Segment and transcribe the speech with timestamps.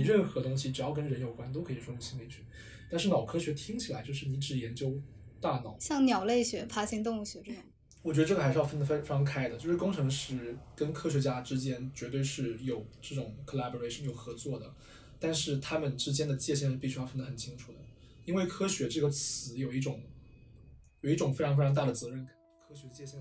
[0.00, 2.40] 你任何东西只要跟人有关，都可以说是心理学。
[2.88, 4.98] 但是脑科学听起来就是你只研究
[5.40, 7.62] 大脑，像鸟类学、爬行动物学这种。
[8.02, 14.74] 我觉得这个还是要分得非非常开的，就是工程师跟科学家之间绝对是有这种 collaboration 有合作的，
[15.18, 17.78] 但是他们之间的界限是必须要分得很清楚的，
[18.24, 20.00] 因为科学这个词有一种
[21.02, 22.34] 有一种非常非常大的责任感。
[22.66, 23.20] 科学界限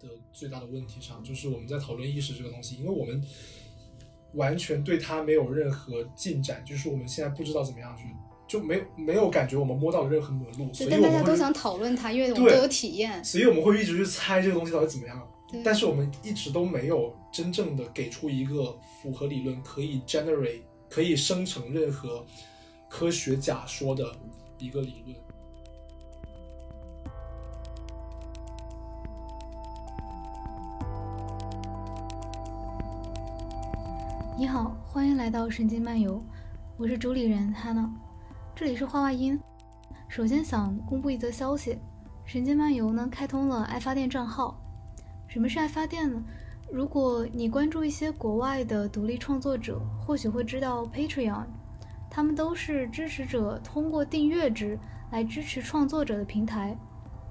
[0.00, 3.24] 的最大的问题上，就是我们在讨论意识这个东西，因为我们
[4.34, 8.04] 完全对它没有任何进展，就是我们现在不知道怎么样去。
[8.48, 15.26] 就没有没有感觉我们摸到了任何门路，所以但大家都想讨论它，因为我们都有体验，所以我们会一直去猜这个东西到底怎么样。
[15.64, 22.26] 但是我们一直都没有真正的给出一个符合理论、可以 generate、可以生成任何
[22.90, 24.04] 科学假说的
[24.58, 25.16] 一个理论。
[34.42, 36.20] 你好，欢迎来到神经漫游，
[36.76, 37.88] 我是主理人 Hanna，。
[38.56, 39.38] 这里是画画音。
[40.08, 41.78] 首先想公布一则消息：
[42.24, 44.60] 神经漫游呢开通了爱发电账号。
[45.28, 46.20] 什么是爱发电呢？
[46.72, 51.46] 如果你关注一些国外的独立创作者，或许会知道 Patreon，
[52.10, 54.76] 他们都是支持者通过订阅制
[55.12, 56.76] 来支持创作者的平台。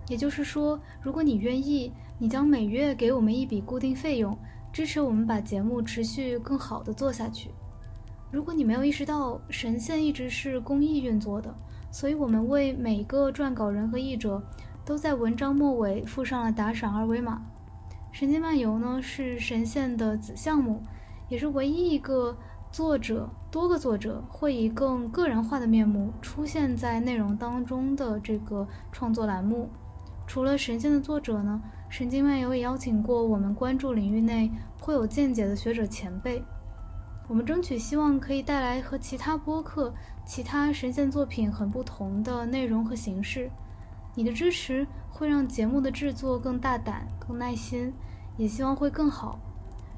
[0.07, 4.37] 也就是说，如果你愿意，你将每月给我们一笔固定费用，
[4.71, 7.51] 支持我们把节目持续更好的做下去。
[8.31, 11.53] 如果你没有意识到，神线一直是公益运作的，
[11.91, 14.41] 所以我们为每个撰稿人和译者
[14.85, 17.41] 都在文章末尾附上了打赏二维码。
[18.13, 20.81] 神经漫游呢是神仙的子项目，
[21.27, 22.37] 也是唯一一个
[22.71, 29.69] 作者多个作者会以更个人化的面目出现在内容当中的这个创作栏目。
[30.25, 31.61] 除了神仙的作者呢，
[31.91, 36.41] 神经漫游也邀请过我们关注领域内颇有见解的学者前辈。
[37.27, 39.93] 我们争取希望可以带来和其他播客、
[40.25, 43.51] 其他神仙作品很不同的内容和形式。
[44.15, 47.93] 你的支持会让节目的制作更大胆、更耐心，
[48.37, 49.37] 也希望会更好。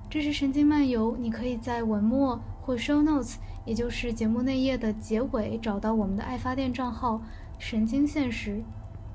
[0.09, 3.35] 支持神经漫游，你可以在文末或 show notes，
[3.65, 7.21] 也就是节目内页的结尾找到我们的爱发电账号
[7.59, 8.63] “神经现实”，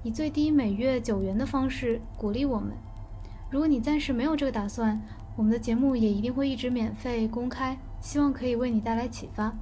[0.02, 2.72] 以最低每月九元的方式鼓励我们。
[3.50, 5.00] 如果你暂时没有这个打算，
[5.36, 7.78] 我们的节目也一定会一直免费公开。
[8.00, 9.52] 希望可以为你带来启发。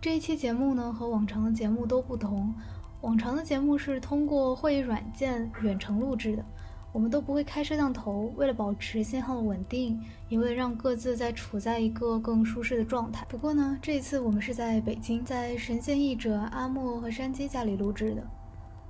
[0.00, 2.54] 这一期节目呢，和往常的节目都不同。
[3.00, 6.44] 往常的节目是通过会议软件远程录制的，
[6.92, 13.26] 我们都不会开摄像头，为了保持信号的稳定，也为了让各自在处在一个更舒适的状态。
[13.28, 18.22] 不过呢，这一次我们是在北京，在神仙译者阿莫和山鸡家里录制的。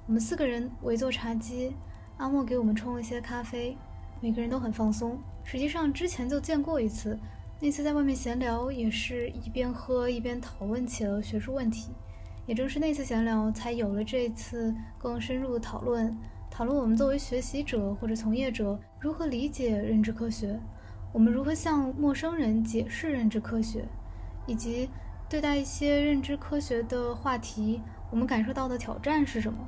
[0.08, 1.74] 我们四个人围坐茶几，
[2.18, 3.76] 阿莫给我们冲了一些咖啡，
[4.20, 5.18] 每个人都很放松。
[5.42, 7.18] 实际上之前就见过一次。
[7.58, 11.90] 那次在外面闲聊，也是一边喝一边讨论起了学术问题。
[12.46, 16.16] 也正是那次闲聊，才有了这次更深入的讨论。
[16.48, 20.56] 讨论我们作为学习者或者从业者，如何理解认知科学，
[21.12, 23.84] 我们如何向陌生人解释认知科学，
[24.46, 24.88] 以及
[25.28, 29.58] 对待一些认知科学的话题，我们感受到的挑战是什么？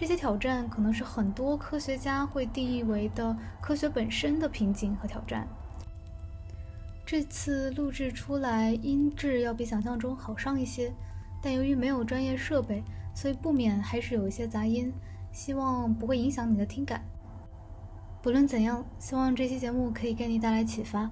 [0.00, 5.46] 这些挑战可能是很多科学家会定义为的科学本身的瓶颈和挑战。
[7.04, 10.90] 这次录制出来音质要比想象中好上一些，
[11.42, 12.82] 但由于没有专业设备，
[13.14, 14.90] 所以不免还是有一些杂音，
[15.32, 17.04] 希望不会影响你的听感。
[18.22, 21.10] 不论怎样，希望这期节目可以给你带来启发。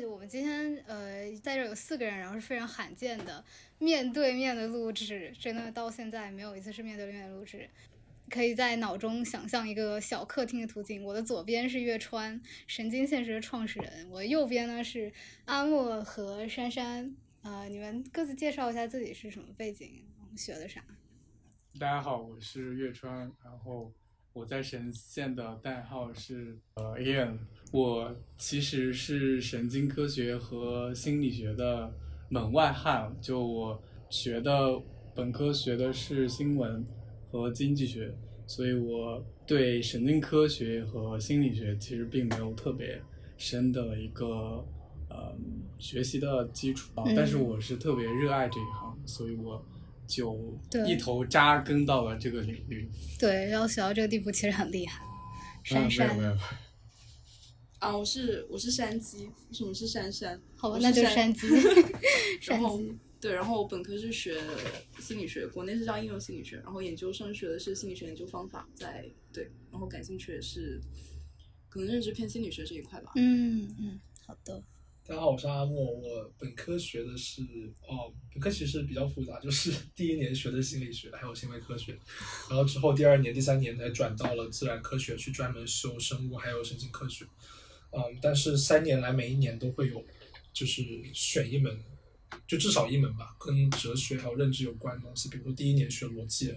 [0.00, 3.44] 对我们今天呃在这有四个人，然后是非常罕见的
[3.78, 7.70] 面对面的录制，真的到现在没有一次是面对面录制。
[8.28, 15.12] 可以在脑中想象一个小客厅的图景，我的左边是月川，神经现实的创始人，我右边呢是
[15.44, 17.14] 阿莫和珊珊。
[17.42, 20.02] 呃，你们各自介绍一下自己是什么背景，
[20.36, 20.82] 学的啥？
[21.78, 23.92] 大家好，我是月川，然后。
[24.32, 27.38] 我在神线的代号是呃 Ian，
[27.74, 31.92] 我其实是神经科学和心理学的
[32.28, 34.80] 门外汉，就我学的
[35.12, 36.86] 本科学的是新闻
[37.32, 38.14] 和经济学，
[38.46, 43.02] 所以我对神经科学和心理学其实并没有特别
[43.36, 44.64] 深的一个
[45.08, 45.36] 呃
[45.76, 49.60] 学习的基础，但是我是特别热爱这一行，所以我。
[50.06, 50.38] 就
[50.86, 52.86] 一头扎根到了这个领域。
[53.18, 55.02] 对，然后学到这个地步其实很厉害。
[55.62, 56.14] 珊珊。
[57.84, 60.40] 啊，我是我是山鸡，为什么是珊珊？
[60.56, 61.46] 好吧，那就山 鸡。
[62.46, 62.80] 然后
[63.20, 64.40] 对，然后我本科是学
[65.00, 70.80] 心理学，国内是叫应用心理学，然后研究生学的是心理学研究方法，在对，然后感兴趣的是
[71.68, 73.12] 可能认知偏心理学这一块吧。
[73.16, 74.62] 嗯嗯，好的。
[75.06, 75.84] 大家好，我是阿莫。
[75.84, 77.42] 我本科学的是
[77.86, 81.92] 哦，本科其实比较复杂，就是 第一年学的心理学，还有行为科学，
[82.48, 87.26] 然后之后第二年、第三年才转到了自然科学，去专门修生物还有神经科学。
[87.96, 90.04] 嗯，但是三年来每一年都会有，
[90.52, 90.82] 就是
[91.12, 91.82] 选一门，
[92.46, 95.28] 就至少一门吧，跟哲学还有认知有关的东西。
[95.28, 96.54] 比如说第一年学逻辑，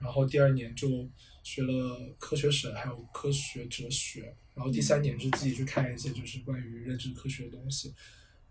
[0.00, 1.08] 然后第二年就
[1.42, 4.34] 学了科学史还有科学哲学。
[4.54, 7.92] 然后第三年是自己去看一些就是关于认知科学的东西，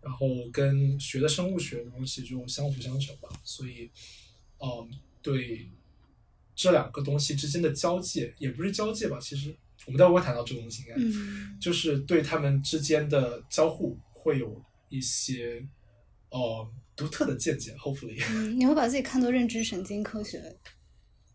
[0.03, 3.27] 然后跟学的生物学的东西就相辅相成吧。
[3.44, 3.89] 所以，
[4.59, 4.88] 嗯，
[5.23, 5.67] 对
[6.56, 15.65] 这两个东西之间的交界，也不是交界吧，其实我们待会会谈到这个东西，应该嗯就是对他们之间的交互会有一些
[16.29, 17.73] 呃独特的见解。
[17.75, 20.41] Hopefully，嗯，你会把自己看作认知神经科学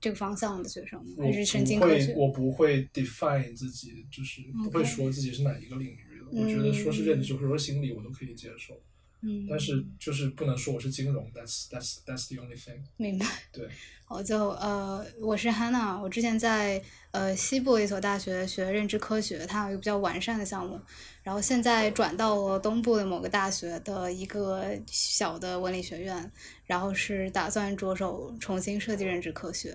[0.00, 1.24] 这个方向的学生吗？
[1.24, 2.14] 还是神经科学，？
[2.14, 6.26] 我不会 define 自己，就是不会说自己是哪一个领域的。
[6.32, 8.80] 我觉得说是认知或者说心理，我都可以接受。
[9.22, 12.80] 嗯，但是就是不能说我是金融，that's that's that's the only thing。
[12.96, 13.26] 明白。
[13.52, 13.68] 对，
[14.08, 20.80] 我就呃，我是 Hannah，我之前在呃西部一所大学学认知科学，它有一个比较完善的项目，
[21.22, 26.32] 然后现在转到了东部的某个大学的一个小的文理学院，
[26.64, 29.74] 然后是打算着手重新设计认知科学，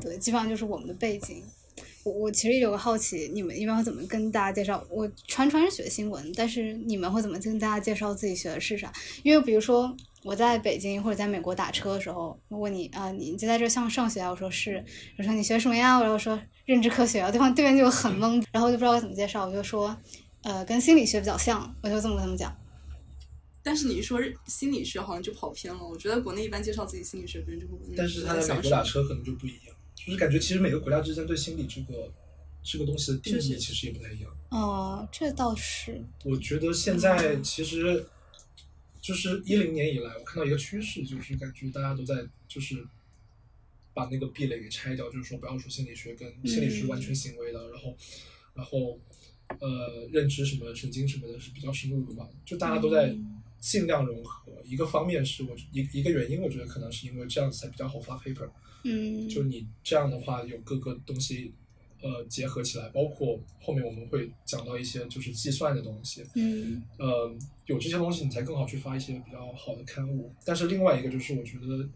[0.00, 1.44] 对，基本上就是我们的背景。
[2.04, 4.84] 我我其实有个好奇，你们一般会怎么跟大家介绍？
[4.90, 8.92] 我传传是学新闻，但是你们会怎么跟大家介绍自己学的是啥？
[9.22, 14.30] 因为比如说我在北京或者在美国打车的时候，如果你啊、你就在这上上学啊？
[14.30, 14.84] 我说是。
[15.18, 15.96] 我说你学什么呀？
[15.96, 17.30] 我然后说认知科学啊。
[17.30, 19.96] 对方对面就很懵，然后就不知道该怎么介绍，我就说
[20.42, 22.52] 呃跟心理学比较像，我就这么跟他们讲。
[23.62, 24.18] 但是你一说
[24.48, 25.80] 心理学，好像就跑偏了。
[25.80, 28.70] 我觉得国内一般介绍自己心理学，别人就会问你但是他在美国。
[28.70, 32.12] 打车可能就不一样，就是感觉其实每个国家之间对心理这个
[32.62, 34.30] 这个东西的定义其实也不太一样。
[34.50, 38.06] 哦、这倒是，我觉得现在其实
[39.00, 42.86] 就是一零年以来，我看到一个趋势，就是感觉大家都在就是
[43.94, 47.96] 把那个壁垒给拆掉，就是说不要说心理学跟心理是完全行为的，然后
[48.54, 48.98] 然后
[49.60, 53.16] 呃认知什么神经什么的是比较深入的嘛，就大家都在
[53.62, 54.52] 尽量融合。
[54.64, 58.50] 一个方面是我一一个原因，我觉得可能是因为这样子才比较好发 paper。
[58.82, 61.54] 嗯，就你这样的话，有各个东西
[62.02, 67.32] 呃结合起来，包括后面我们会讲到一些就是计算的东西，嗯呃，
[67.66, 70.34] 有这些东西你才更好去发一些比较好的刊物。
[70.44, 71.88] 但是另外一个就是我觉得，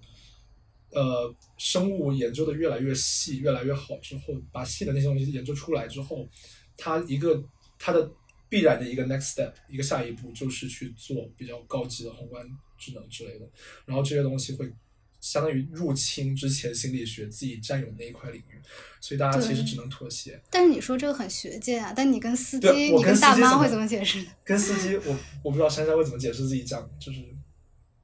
[1.00, 6.28] 呃，生物研究的越来越细、越来越好之后，把细的那些东西研究出来之后，
[6.76, 7.42] 它一个
[7.76, 8.08] 它的
[8.48, 12.46] 必然的一个 next step，一个下一步就是去做比较高级的宏观
[12.78, 13.48] 智能之类的，
[13.84, 14.72] 然后这些东西会。
[15.18, 18.60] 相当于入侵之前心理学自己占有的那一块领域，
[19.00, 20.40] 所以大家其实只能妥协。
[20.50, 24.28] 但是你说这个很学界啊，但你跟司机，你跟大妈会怎么解释呢？
[24.44, 27.24] 跟司机，我我不知道珊珊会怎么解释自己讲，就是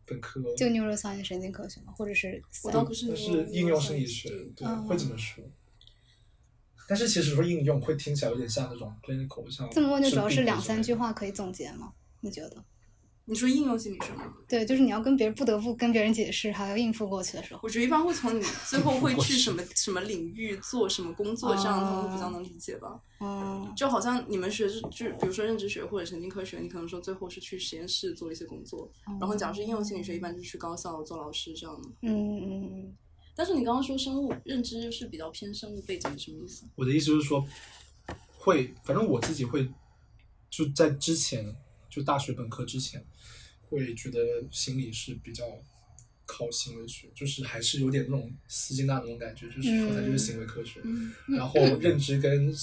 [0.05, 5.45] 本科就 neuroscience 神经科学嘛，或者是我倒不是但是应用生理学，对，嗯会怎么说。
[6.93, 10.93] 但是其实说应用会听起来有点像那种 clinical，像这么问就主要是两三句。
[10.93, 11.91] 话可以总结吗？
[12.21, 12.63] 你觉得？
[13.25, 14.31] 你说应用心理学吗？
[14.47, 17.61] 对，就是你要跟别人不得不跟别人解释，还要应付过去的时候。
[17.63, 23.01] 我觉得一般会从你最后会去什么 什么领域做什么工作，这样他们会比较能理解吧。
[23.21, 31.89] 嗯就好像你们学就就比如说认知学或者神经科学，你可能说最后是去实验室做一些工作，然后假如是应用心理学，一般就是去高校做老师这样的。
[32.03, 32.97] 嗯嗯嗯
[33.35, 36.65] 但是你刚刚说生物认知是比较偏生物背景，什么意思？
[36.75, 37.47] 我的意思就是说，
[38.37, 39.67] 会，反正我自己会，
[40.51, 41.55] 就在之前，
[41.89, 43.03] 就大学本科之前，
[43.61, 44.21] 会觉得
[44.51, 45.45] 心理是比较
[46.27, 50.81] 靠行为学，就是还是有点那种斯金纳那种感觉，就是说它就是行为科学。
[50.85, 52.55] 嗯，然后认知跟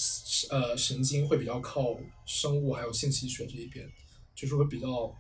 [0.52, 1.98] 呃神经会比较靠
[2.28, 3.90] 生物还有信息学这一边，
[4.36, 5.12] 就是会比较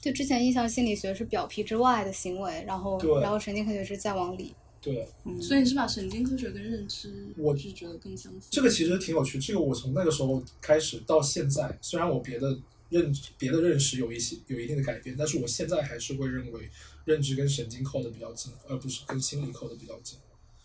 [0.00, 4.54] 就之前印象心理学是表皮之外的行为，然后然后神经科学是再往里。
[4.86, 5.08] 对。
[5.24, 8.46] 嗯，所以你是把神经科学跟认知，我是觉得更相似。
[8.50, 12.56] 这个其实挺有趣，这个我从那个时候开始到现在，虽然我别的
[12.88, 16.70] 认别的认识有一些有一定的改变，但是我现在还是会认为
[17.04, 20.18] 认知跟神经靠的比较近，而不是跟心理靠的比较近。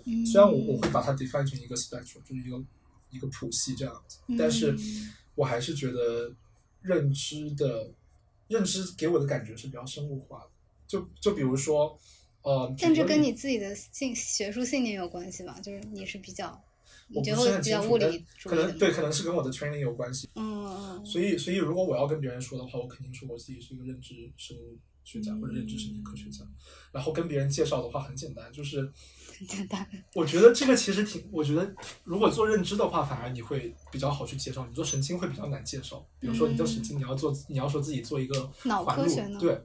[0.06, 2.64] 嗯虽然我我会把它 define 成一个 spectrum，就是一个
[3.10, 6.32] 一个谱系这样子，但是嗯我还是觉得
[6.84, 7.90] 认知的
[8.50, 10.48] 认知给我的感觉是比较生物化的。
[10.88, 11.98] 就就比如说，
[12.44, 15.60] 呃，但这跟你自己的信学术信念有关系吧？
[15.62, 16.62] 就是你是比较，
[17.08, 20.30] 你觉得比较物理主可能对，可能是跟我的 training 有关系。
[20.36, 26.46] 嗯嗯所以，所以如果我要跟别人说的话，我肯定说我自己是一个认知生物学家或者认知神经科学家。
[26.92, 28.82] 然后跟别人介绍的话很简单，就是
[29.38, 29.88] 很简单。
[30.14, 34.66] 我觉得这个其实挺，我觉得如果做认知的话，反而你会比较好去介绍。
[34.68, 36.06] 你做神经会比较难介绍。
[36.20, 39.60] 比如说你做神经，你要做，你要说自己做一个嗯脑科学呢，对，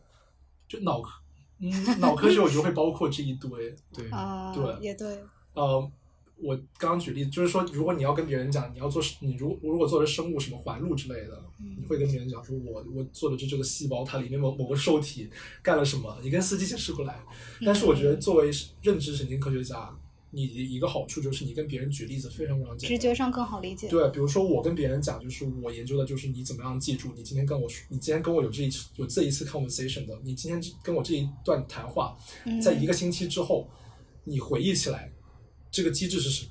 [0.68, 1.11] 就脑科，
[1.58, 3.75] 嗯，脑科学我觉得会包括这一堆。
[3.92, 5.18] 对，啊、对也对，
[5.54, 5.90] 呃，
[6.36, 15.30] 我刚刚举例，就是说，如果你要跟别人讲，你要做你如如果做的生物什么环路之类的，嗯你会跟别人讲说我我做的这这个细胞，它里面某某个受体
[15.62, 17.18] 干了什么，你跟司机解释不来。
[17.64, 18.50] 但是我觉嗯得作为
[18.82, 19.90] 认知神经科学家，
[20.30, 22.99] 你的一个好处就是你跟别人举例子非常非常简单。
[22.99, 23.88] 直觉上更好理解。
[23.88, 33.68] 对，比如说我跟别人讲，就是我研究的就是你怎么样记住你今天跟我说，你今天跟我有这一次有这一次 conversation 的，你今天跟我这一段谈话，嗯在一个星期之后，
[34.25, 35.11] 你回忆起来，
[35.71, 36.50] 这个机制是什么？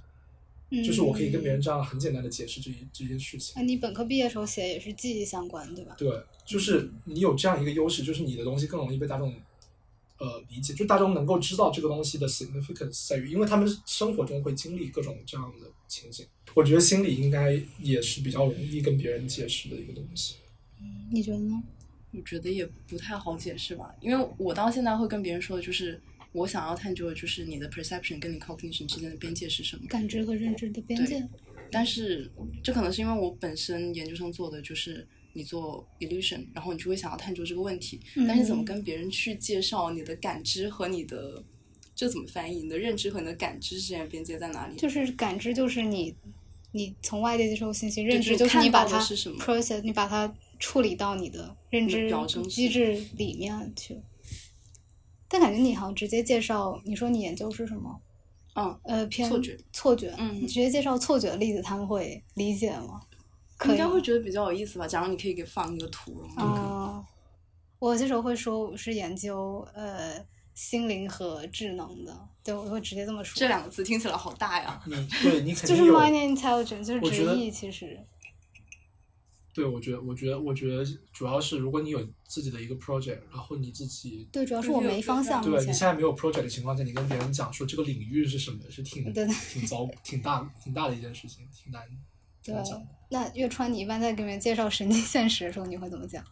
[0.83, 3.53] 就是我可以跟别人这样很简单的解释这一这件事情。
[3.55, 5.95] 那、你本科毕业时候写也是记忆相关，对吧？
[5.95, 6.09] 对，
[6.43, 9.33] 就是你有这样一个优势，就是你的东西更容易被大众
[10.19, 16.25] 呃理解，就大众能够知道这个东西的 significance 在于，因为他们生活中会经历各种这样的情景。
[16.53, 20.35] 我觉得心理应该也是比较容易跟别人解释的一个东西。
[21.11, 21.61] 你觉得呢？
[22.11, 29.85] 我觉得也不太好解释吧，因为我到现在会跟别人说的就是，我想要探究的就是你的 perception 跟你 cognition 之间的边界是什么。
[29.89, 31.27] 感知和认知的边界。
[31.69, 32.31] 但是
[32.63, 35.05] 这可能是因为我本身研究生做的就是
[35.37, 41.43] 你做 illusion，然后你就会想要探究这个问题，嗯但是怎么跟别人去介绍你的感知和你的
[41.93, 42.63] 这怎么翻译？
[42.63, 44.77] 你的认知和你的感知之间的边界在哪里？
[44.77, 46.15] 就是感知，就是你
[46.71, 52.09] 你从外界接受信息，认知就是你把它 process，你把它处理到你的认知
[52.49, 53.99] 机制里面去。
[55.27, 57.99] 但感觉你好像直接介绍，你说你研究是什么？
[58.55, 60.13] 嗯，呃，偏错觉，错觉。
[60.17, 63.01] 嗯你直接介绍错觉的例子，他们会理解吗？
[63.57, 64.87] 可以应该会觉得比较有意思吧？
[64.87, 67.05] 假如你可以给放一个图，然后啊、
[67.79, 73.39] 我有些时候会说我是研究呃心灵和智能的，对我会直接这么说。
[73.39, 74.81] 这两个字听起来好大呀。
[74.87, 77.99] 嗯对你肯定就是 mind intelligence，就是直译，其实。
[79.53, 80.83] 对，我觉得，我觉得，我觉得
[81.13, 85.41] 主要是如果你有自己的一个 project，然后你自己对，主要是我没方向。
[85.41, 91.97] 对你现在没有 project 的情况下，你跟别人讲说这个领域是什么，是挺 对挺糟、挺大、挺大的一件事情，挺难挺
[92.53, 92.55] 对
[93.09, 96.23] 那月川，你一般在给别人介绍神经现实的时候，你会怎么讲？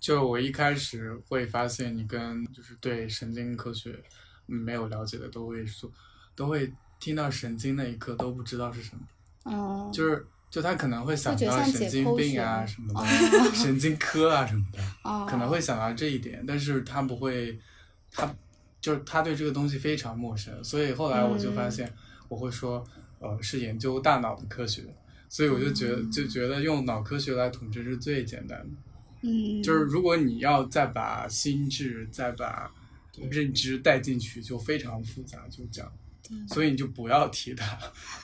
[0.00, 3.96] 就我一开始会发现，你跟就是对神经科学
[4.48, 5.90] 嗯没有了解的，都会说，
[6.34, 9.02] 都会听到神经那一刻都不知道是什么，
[9.44, 17.58] 嗯，就是就他可能会想到神经病啊什么的， 哦神经科啊什么的，哦可能会想到这一点，但是他不会，
[18.10, 18.32] 他
[18.80, 21.92] 就是他对这个东西非常陌生，所以后来我就发现，
[22.28, 22.84] 我会说，
[23.20, 24.82] 呃，是研究大脑的科学，
[25.32, 28.68] 所以我就觉得就觉得用脑科学来统治是最简单的。
[29.22, 32.70] 嗯，就是如果你要再把心智、再把
[33.30, 35.90] 认知带进去，就非常复杂，就这样。
[36.48, 37.78] 所以你就不要提它，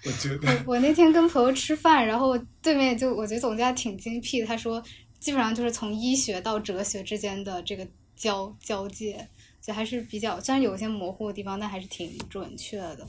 [0.05, 0.65] 我觉得。
[0.67, 4.83] 我我那天跟朋友吃饭，然后对面就我觉得总结挺精辟，他说
[5.19, 9.27] 基本上就是从医学到哲学之间的这个交交界，
[9.63, 13.07] 就还是比较虽然有一些模糊的地方，但还是挺准确的。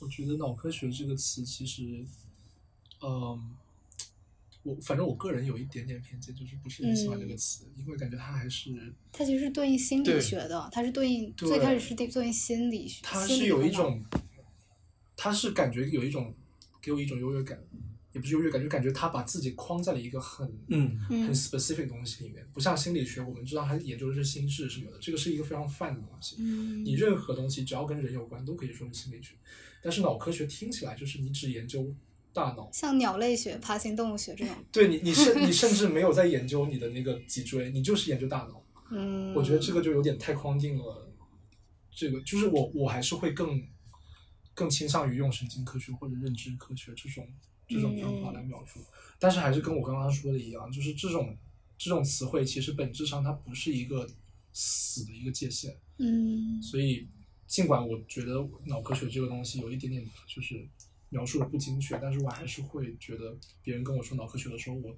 [0.00, 1.82] 我觉得脑科学这个词其实，
[3.06, 3.56] 嗯，
[4.64, 14.02] 我反正我个人有一点点偏见，就是不是很喜欢这个词，因为感觉它还是它其实是对应心理学的，它是对应对最开始是对对应心理学，它是有一种，
[15.16, 16.34] 它是感觉有一种
[16.82, 17.56] 给我一种优越感，
[18.12, 20.98] 也不是优越感，就感觉他把自己框在了一个很嗯。
[21.10, 21.26] 嗯。
[21.26, 26.36] 很 specific 的东西里面，不像心理学，我们知道它研究的是心智什么的，这个是一个非常泛的东西。
[26.40, 26.84] 嗯。
[26.84, 29.34] 你任何东西只要跟人有关，都可以说是心理学。
[29.82, 31.94] 但是脑科学听起来就是你只研究
[32.36, 38.62] 大脑，像鸟类学、爬行动物学这种， 对你，你甚你甚至没有在研究你的那个脊椎，你就是研究大脑。
[38.90, 41.10] 嗯，我觉得这个就有点太框定了。
[41.90, 43.66] 这个就是我，我还是会更
[44.52, 47.26] 更倾向于用神经科学或者认知科学这种
[47.66, 48.80] 这种方法来描述。
[49.18, 51.34] 但是还是跟我刚刚说的一样，就是这种
[51.78, 54.06] 这种词汇其实本质上它不是一个
[54.52, 55.74] 死的一个界限。
[55.98, 57.08] 嗯所以
[57.46, 60.68] 尽管我觉得脑科学这个东西有一点点就是
[61.10, 64.96] 描述的不精确，但是我还是会觉得别人跟我说脑科学的时候，我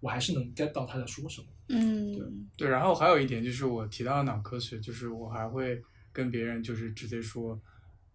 [0.00, 1.46] 我还是能 get 到他在说什么。
[1.68, 2.26] 嗯对
[2.56, 7.60] 对，然后还有一点就是我提到脑科学，就是我还会跟别人就是直接说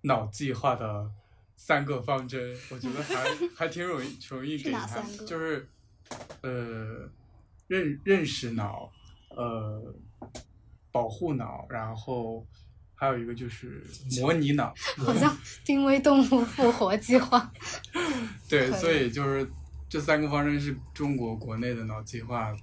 [0.01, 1.11] 脑计划的
[1.55, 5.67] 三个方针，我觉得还 还挺容易容易给他就是
[6.41, 7.09] 呃
[7.67, 8.91] 认认识脑，
[9.29, 9.93] 呃
[10.91, 12.45] 保护脑，然后
[13.01, 13.83] 还有一个就是
[14.21, 17.51] 模拟脑，好像濒危动物复活计划。
[18.47, 19.49] 对，所以就是
[19.89, 22.55] 这三个方针是中国国内的脑计划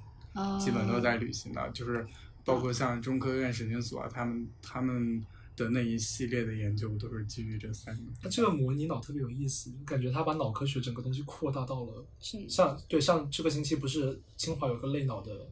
[0.61, 2.07] 基本都在履行的，就是
[2.45, 5.21] 包括像中科院神经所啊，他们他们
[5.57, 8.03] 的那一系列的研究都是基于这三个。
[8.23, 12.07] 那这个模拟脑特别有意思，感觉他把脑科学整个东西扩大到了
[12.47, 15.51] 像对像这个星期不是清华有个类脑的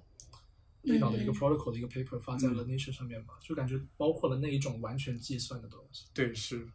[0.87, 6.07] 类脑的一个嗯 protocol 的一个 paper 发在了 Nature 上面嘛，就感觉包括了那一种完全计算的东西。
[6.15, 6.67] 对，是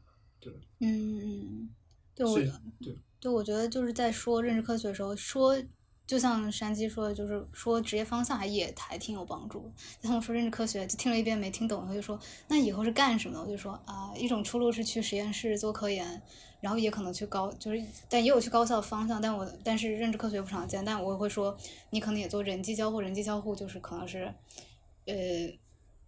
[0.43, 0.49] 嗯
[0.79, 1.69] 嗯，
[2.15, 2.39] 对我
[2.79, 5.55] 对对，我觉得就是在说认知科学的时候，说
[6.07, 9.73] 就像山鸡说的，就是说职业方向还也还挺有帮助的。
[10.01, 13.41] 他们说认知科学，就听了一遍没听懂，他就说那以后是干什么的？
[13.43, 16.21] 我就说啊、一种出路是去实验室做科研，
[16.61, 21.57] 然后也可能去高，就是但也有去高校的方向，但我但是认知科学不常见，但我会说
[21.89, 24.33] 你可能也做人机交互，人机交互就是可能是
[25.05, 25.13] 呃。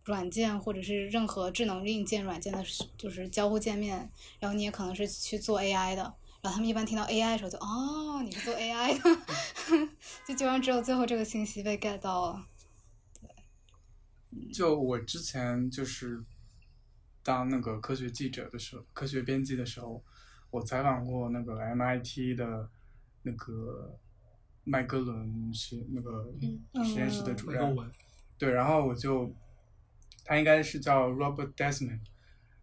[0.05, 2.62] 软件或者是任何智能硬件软件的，
[2.98, 6.01] 就是交互界面，然后你也可能是去做 AI 的，
[6.41, 9.22] 然后他们一般听到 AI 的时候就哦，你是做 AI 的，
[10.27, 12.45] 就基本上只有最后这个信息被 get 到了。
[14.53, 16.22] 就我之前就是
[17.24, 20.03] 当那个科学记者的时候，科学编辑的时候，
[20.53, 22.69] 我采访过那个 MIT 的
[23.24, 24.00] 那个
[24.63, 26.86] 麦格伦实那个嗯。
[26.86, 27.75] 实验室的主任，
[28.38, 29.36] 对，然后我就
[30.24, 32.01] 他应该是叫 Robert Desmond，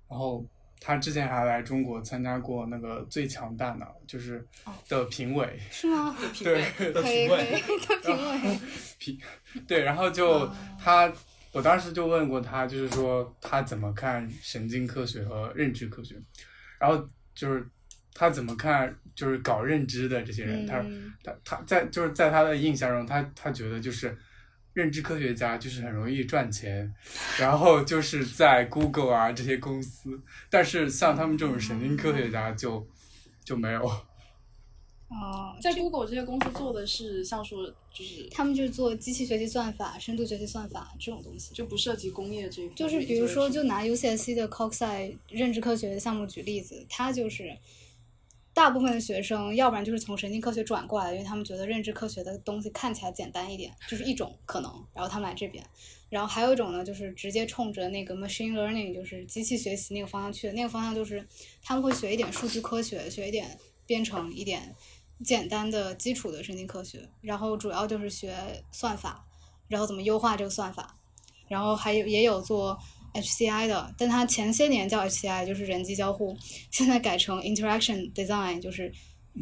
[0.09, 0.47] 然后
[0.80, 4.73] 他之前还来中国参加过那个最强大脑就是哦。
[4.88, 6.16] 的评委，是吗？
[6.44, 7.61] 对，的评委。
[7.61, 8.59] 以，的评委。
[9.00, 9.20] 评
[9.66, 10.56] 对，然后就哦。
[10.78, 11.12] 他，
[11.50, 16.14] 我当时就问过他，就是说他怎么看神经科学和认知科学，
[16.78, 17.68] 然后就是
[18.14, 24.17] 他怎么看就是搞认知的这些人，他嗯他他在就是在他的印象中，他他觉得就是
[24.73, 26.93] 认知科学家就是很容易赚钱，
[27.38, 32.87] 然后就是在 Google 啊这些公司，但是像他们这种神经科学家就
[33.45, 33.90] 就没有。
[35.09, 41.52] 哦，在 Google 这些公司做的是像说就是他们就是做机器学习算法、深度学习算法这种东西。
[41.52, 47.52] 就不涉及工业这一块，就是比如说，就拿 UCSC 的 Coxside 认知科学项目举例子，它就是
[48.61, 55.64] 大部分的学生，要不然就是从神经科学转过来，因为他们觉得认知科学的东西看起来简单一点，就是一种可能，然后他们来这边。
[56.11, 60.53] 然后还有一种呢，就是直接冲着那个 machine learning，就是机器学习那个方向去的。
[60.53, 61.27] 那个方向就是
[61.62, 64.77] 他们会学一点数据科学，学一点编程，一点
[65.25, 69.25] 简单的基础的神经科学，然后主要就是学算法，
[69.68, 70.99] 然后怎么优化这个算法。
[71.49, 72.79] 然后还有也有做
[73.14, 76.37] HCI 的，但它前些年叫 HCI，就是人机交互，
[76.70, 78.92] 现在改成 Interaction Design，就是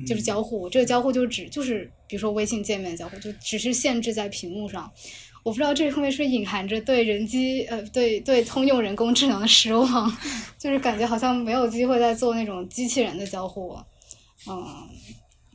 [0.06, 0.68] 就是交互。
[0.68, 4.90] 这个交互就只就是比如说微信界面交互，就只是限制在屏幕上。
[5.44, 10.18] 我不知道这后面是隐含着对人机呃对对通用人工智能的失望，
[10.58, 13.86] 就是感觉好像没有机会再做那种机器人的交互了。
[14.46, 14.66] 嗯，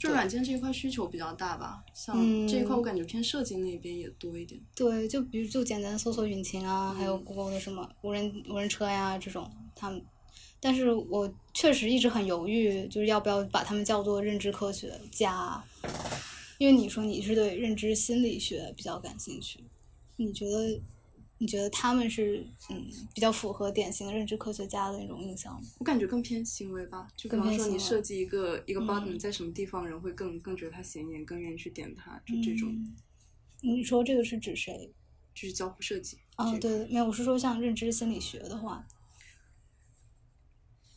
[0.04, 4.60] 就软件这一块需求比较大吧，像嗯这一块我感觉偏设计那边也多一点。
[4.76, 7.24] 对，就比如就简单搜索引擎啊，还有嗯。
[7.24, 10.04] Google 的什么无人无人车呀这种，他们，
[10.60, 15.63] 但是我确实一直很犹豫，就是要不要把他们叫做认知科学家，
[16.58, 19.63] 因为你说你是对认知心理学比较感兴趣，
[20.18, 20.82] 你觉得
[21.43, 25.67] 你觉得他们是嗯比较符合典型的认知科学家的那种印象吗？
[25.77, 32.95] 我感觉更偏行为吧，就比更方说你设计一个一个嗯 button 在什么地方，人会更更觉得它显眼，更愿意去点它，就这种嗯
[33.60, 34.89] 你说这个是指谁？
[35.36, 36.17] 就是交互设计。
[36.38, 38.88] 哦，这一块对，没有，我是说像认知心理学的话，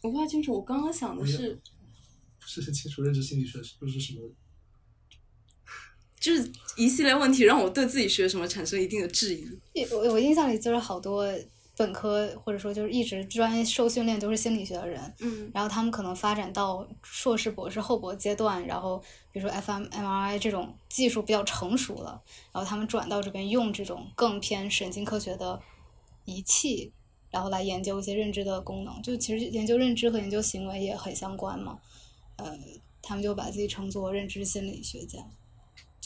[0.03, 1.61] 我不太清楚，我刚刚想的是，
[2.39, 4.31] 不是很清楚认知心理学是不是什么。
[6.27, 9.47] 就是一系列问题让我对自己学什么产生一定的质疑。
[9.93, 11.25] 我我印象里就是好多
[11.77, 18.99] 本科或者说就是一直专业受训练都是心理学的人，嗯然后他们可能发展到硕士、博士、后博阶段，然后
[19.31, 22.21] 比如说 fMRI 这种技术比较成熟了，
[22.53, 25.61] 然后他们转到这边用这种更偏神经科学的
[26.25, 26.93] 仪器，
[27.31, 29.01] 然后来研究一些认知的功能。
[29.01, 31.79] 就其实研究认知和研究行为也很相关嘛，
[32.35, 32.59] 呃，
[33.01, 35.21] 他们就把自己称作认知心理学家。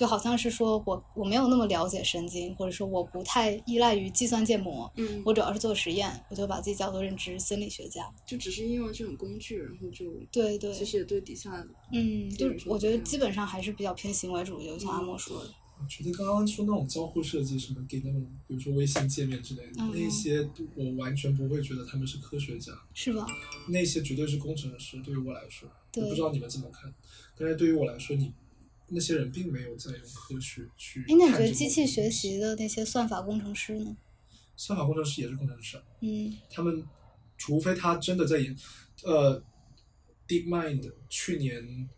[0.01, 8.11] 就好像是说我我没有那么了解神经，或者说我不太依赖于计算建模，嗯，我主要是做实验，我就把自己叫做认知心理学家。
[8.25, 15.51] 就只是应用这种工具，然后就对对，其实也对底下嗯，就我觉得基本上还是比较偏行为主义，就像阿莫说的。
[15.79, 23.27] 我觉得刚刚说那种交互设计，什么给那种，比如说微信界面之类的，嗯那些我完全不会觉得他们是科学家，是吧？
[23.69, 24.99] 那些绝对是工程师。
[25.03, 26.91] 对于我来说，我不知道你们怎么看，
[27.37, 28.33] 但是对于我来说，你
[28.91, 31.01] 那些人并没有在用科学去。
[31.09, 32.39] 哎，那你觉得机器学习？
[32.39, 33.97] 的那些算法工程师呢？
[34.57, 36.85] 算法工程师也是工程师啊，嗯他们
[37.39, 38.55] 除非他真的在研，
[39.05, 39.43] 呃
[40.29, 41.89] ，DeepMind 去年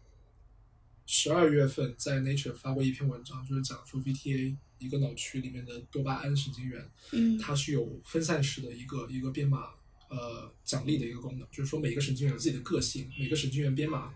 [1.04, 9.70] 十二月份在 Nature 发过一篇文章，就是讲说 VTA 一个脑区里面的多巴胺神经元，嗯它是有分散式的一个一个编码
[10.08, 14.14] 呃奖励的一个功能，就是说每个神经元有自己的个性，每个神经元编码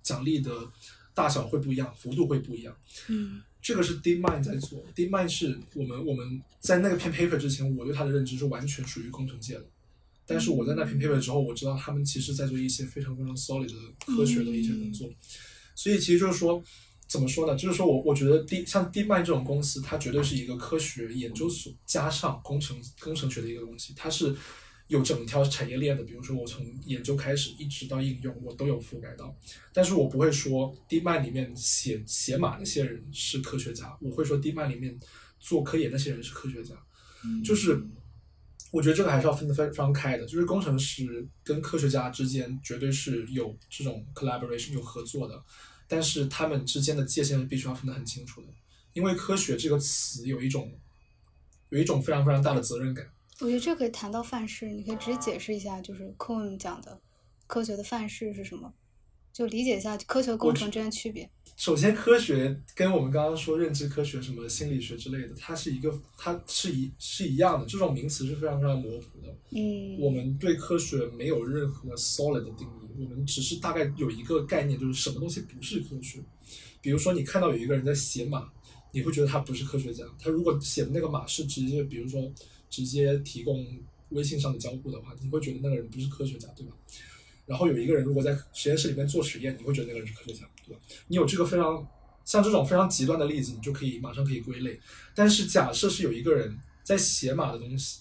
[0.00, 0.70] 奖励的
[1.14, 2.76] 大小会不一样，幅度会不一样。
[3.08, 9.64] 嗯这个是 DeepMind 在做，DeepMind 是我们我们在那个篇 paper 之前，我对它的认知是完全属于工程界的。
[10.26, 15.08] 但是我在那篇 paper 之后，我知道他们其实在做一些非常非常 solid 的科学的一些工作，
[15.76, 16.60] 所以其实就是说，
[17.06, 17.54] 怎么说呢？
[17.54, 24.34] 就是说我我觉得 D 像 DeepMind 这种公司，它绝对是一个科学研究所加上工程工程学的一个东西，它是
[24.92, 26.04] 有整条产业链的。
[26.04, 29.34] 比如说我从研究开始一直到应用，我都有覆盖到。
[29.72, 35.00] 但是我不会说 DeepMind 里面写写码那些人是科学家，我会说 DeepMind 里面
[35.38, 36.74] 做科研那些人是科学家。
[37.42, 37.82] 就是
[38.70, 45.42] 我觉得这个还是要分得非非常开的，就是工程师跟科学家之间绝对是有这种 collaboration 有合作的，
[45.88, 48.48] 但是他们之间的界限是必须要分得很清楚的，
[48.92, 50.70] 因为科学这个词有一种
[51.70, 53.06] 有一种非常非常大的责任感。
[53.42, 56.96] 我觉得这可以谈到范式，你可以直接解释一下，就是 Cohen 讲的
[57.48, 58.72] 科学的范式是什么，
[59.32, 61.28] 就理解一下科学工程之间的区别。
[61.56, 69.36] 首先，科学跟我们刚刚说认知科学、什么心理学之类的，它是一个，它是一是一样的，这种名词是非常非常模糊的。
[69.50, 76.20] 嗯，我们对科学没有任何 solid 的定义，我们只是大概有一个概念，就是什么东西不是科学。
[76.80, 78.48] 比如说，你看到有一个人在写马，
[78.92, 80.04] 你会觉得他不是科学家。
[80.20, 82.32] 他如果写的那个马是直接，比如说
[82.72, 83.66] 直接提供
[84.08, 86.72] 微信上的交互的话，你会觉得那个人不是科学家，对吧？
[87.44, 90.80] 然后有一个人如果在实验室里面做实验，你会觉得那个人是科学家，对吧？
[91.08, 91.86] 你有这个非常
[92.24, 94.80] 像这种非常极端的例子，你就可以马上可以归类。
[95.14, 98.00] 但是假设是有一个人在写码的东西，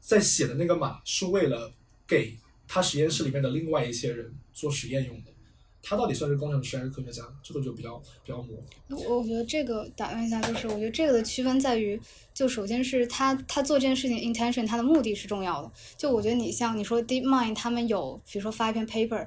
[0.00, 1.72] 在写的那个码是为了
[2.06, 2.36] 给
[2.68, 5.29] 他实验室里面的另外一些人做实验用的，
[5.82, 7.22] 他到底算是工程师还是科学家？
[7.42, 8.64] 这个就比较比较模糊。
[9.08, 12.00] 我我觉得这个打断一下，就是我觉得这个的区分在于，
[12.34, 15.70] 就首先是他他做这件事情 intention，他的目的是重要的。
[15.96, 19.26] 就我觉得你像你说 DeepMind 他们有，比如说发一篇 paper，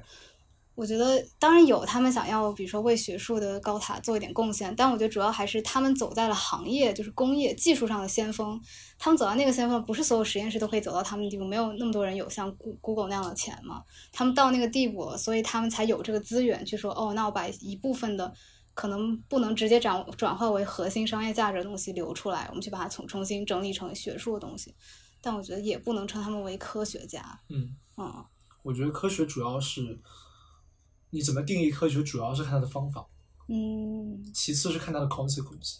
[0.74, 8.60] 我觉得当然有他们想要，比如说为学术的高塔做一点贡献，但我觉得主要还是他们走在了行业，就是工业技术上的先锋。
[8.98, 13.82] 他们走到那个先锋，不是所有实验室都可以走到他们的地步，没有那么多人有像 Google 那样的钱嘛。
[14.12, 18.32] 他们到那个地步，所以他们才有这个资源去说，哦，那我把一部分的
[18.74, 24.74] 可能不能直接转转化为核心商业价值的东西留出来，我们去把它重重新整理成学术的东西。
[25.20, 27.22] 但我觉得也不能称他们为科学家。
[27.48, 28.24] 嗯嗯
[28.62, 30.00] 我觉得科学主要是
[31.14, 33.06] 你怎么定义科学，主要是看它的方法，
[33.46, 35.76] 嗯其次是看它的 consequence，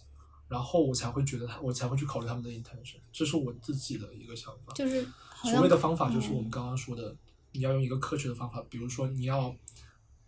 [0.46, 4.72] 然后我才会觉得它，我才会去考虑他们的 intention，这是我自己的一个想法。
[4.74, 5.04] 就是
[5.42, 7.16] 所谓的方法就是我嗯们刚刚说的，
[7.50, 9.52] 你要用一个科学的方法，比如说你要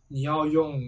[0.09, 0.83] 你要用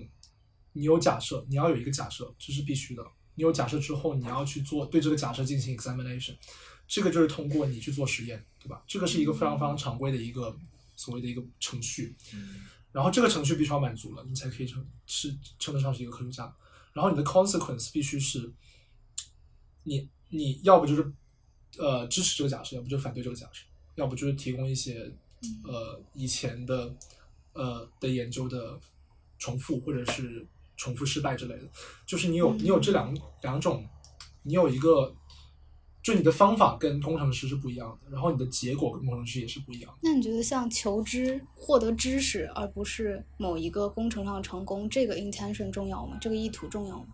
[0.72, 3.06] 你有假设，你要有一个假设，这是必须的。
[3.36, 6.34] 你有假设之后，你要去做对这个假设进行 examination，
[6.88, 8.82] 这个就是通过你去做实验，对吧？
[8.84, 10.56] 这个是一个非常非常常规的一个
[10.96, 12.16] 所谓的一个程序。
[12.98, 16.52] 然后这个程序必须要满足了，你才可以称是称得上是一个科学家。
[16.92, 18.52] 然后你的 consequence 必须是，
[19.84, 21.12] 你你要不就是
[21.78, 25.14] 呃支持这个假设，要不就是反对这个假设，要不就是提供一些
[25.62, 26.92] 呃以前的
[27.52, 28.76] 呃的研究的
[29.38, 30.44] 重复或者是
[30.76, 31.70] 重复失败之类的。
[32.04, 33.88] 就是你有你有这两两种，
[34.42, 35.14] 你有一个。
[36.08, 39.98] 就你的方法跟工程师是不一样的，然后你的结果跟工程师也是不一样的。
[40.00, 46.16] 那你觉得像求知、获得知识，而不是某一个工程上的成功，这个 intention 重要吗？
[46.18, 47.08] 这个意图重要吗？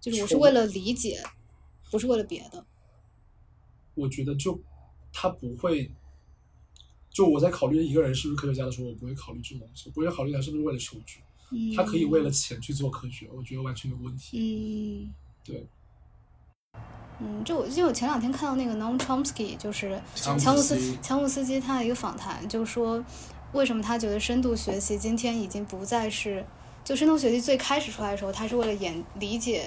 [0.00, 1.22] 就是我是为了理解，
[1.92, 2.66] 不是为了别的。
[3.94, 4.60] 我觉得就
[5.12, 5.88] 他不会，
[7.10, 11.20] 就我在考虑一个人是不是科学家的时候，我不会考虑这种东西，我不会考虑他是不是为了求知，
[11.52, 14.36] 嗯，他可以为了钱去做科学，我觉得完全没有问题。
[14.36, 15.14] 嗯。
[15.44, 15.66] 对，
[17.20, 23.04] 嗯，就我因为我前两天看到那个 Noam Chomsky，就是乔姆斯乔姆斯基他的一个访谈，就说
[23.52, 26.44] 为什么他觉得深度学习今天已经不再是，
[26.84, 29.64] 就深度学习最开始出来的时候，他是为了演理解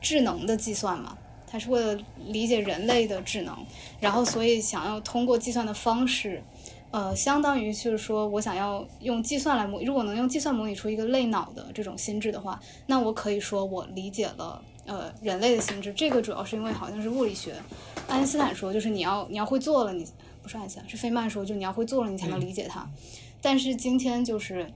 [0.00, 3.56] 智能的计算嘛，他是为了理解人类的智能，
[4.00, 6.42] 然后所以想要通过计算的方式。
[6.90, 15.92] 呃，相当于就是说我想要用计算来模，如果能用计算模拟出一个类脑的这种心智的话，那我可以说我理解了呃人类的心智。
[15.92, 17.54] 这个主要是因为好像是物理学，
[18.08, 20.04] 爱因斯坦说就是你要你要会做了，你
[20.42, 22.84] 不是爱因斯坦是费曼说就你要会做了，你才能理解它。
[23.40, 24.68] 但是今天就是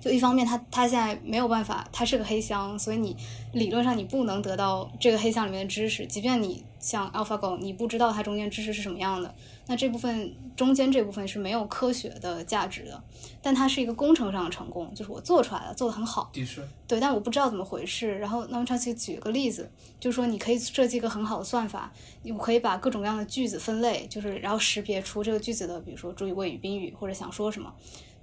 [0.00, 3.16] 就一方面它它现在没有办法，它是个黑箱，所以你
[3.52, 9.34] 理论上你不能得到这个黑箱里面的知识，即便你像 AlphaGo，你不知道它中间知识是什么样的，
[9.66, 13.02] 那这部分中间这部分是没有科学的价值的，
[13.42, 18.18] 但它是一个工程上的成功，就是我做出来了，做的很好，的确，对，但我不知道怎么回事。
[18.18, 27.74] 然后 m s k y 举个例子，就是说你可以设计一个很好的算法，你可以把各种各样的句子分类，就是然后识别出这个句子的，比如说主语、谓语、宾语或者想说什么，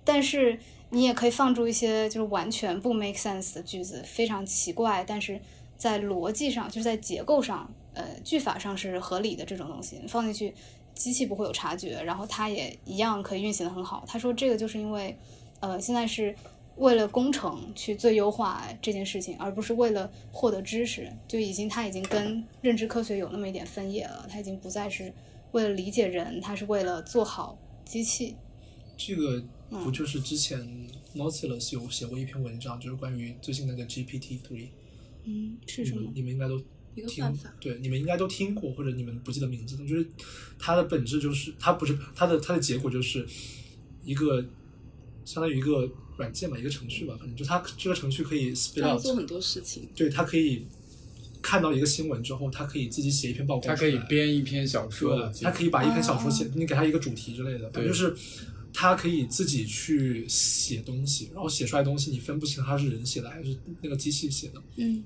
[0.06, 0.58] 但是。
[0.96, 5.38] 你也可以放出一些就是完全不 make sense 的句子，非常奇怪，但是
[5.76, 10.56] 在逻辑上，就是在结构上，呃，句法上是合理的这种东西，放进去，
[10.94, 14.06] 机器不会有察觉，然后它也一样可以运行的很好。
[14.08, 15.18] 他说这个就是因为，
[15.60, 16.34] 呃，现在是
[16.78, 25.12] 为了工程去最优化这件事情，而不是为了获得知识，就已经它已经跟认知科学有那么一点分野了，它已经不再是
[25.52, 28.38] 为了理解人，它是为了做好机器。
[28.98, 29.44] 这个。
[29.84, 34.68] 不就是之前 Nautilus 有写过一篇文章，就是关于最近那个 GPT three，
[35.24, 36.12] 嗯，是什么？
[36.14, 36.62] 你们应该都
[37.08, 40.08] 听，对，你们应该都听过，或者你们不记得名字的，就是
[40.60, 43.28] 它的本质就是它不是它的它的结果就是
[44.04, 44.40] 一个
[45.26, 50.68] 相当于一个软件吧，一个程序吧，反正就它这个程序可以 spit out 做很多事情，对，它可以
[51.42, 58.16] 看到一个新闻之后，它可以自己写一篇报告，它可以编一篇小说，它可以把一篇小说写，你给它一个主题之类的，对，就是。
[58.78, 64.62] 他可以自己去写东西，然后写出来东西你分不清他是人写的还是那个机器写的。
[64.76, 65.02] 嗯，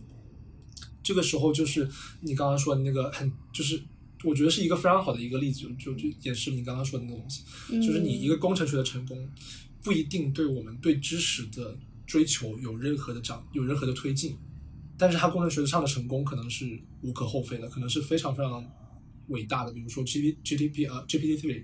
[1.04, 1.88] 这个时候就是
[2.22, 3.80] 你刚刚说的那个很，就是
[4.24, 7.44] 我觉得是一个非常好的一个例子，就就就演示你刚刚说的那个东西，
[7.80, 9.30] 就是你一个工程学的成功
[9.84, 11.78] 不一定对我们对知识的
[12.08, 14.36] 追求有任何的长有任何的推进，
[14.98, 18.66] 但是他工程学上的成功可能是无可厚非的，可能是非常非常。
[19.30, 21.64] 伟大的，比如说 G P G T P 啊 G P T three，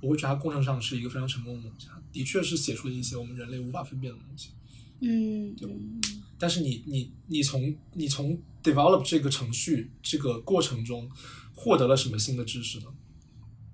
[0.00, 4.50] 我会觉得它工程上是一个非常成功的东西，的确是写出了一些我们人类无法分辨的东西。
[5.00, 5.68] 嗯，对。
[6.38, 11.10] 但是你你你从你从 develop 这个程序这个过程中
[11.54, 12.86] 获得了什么新的知识呢？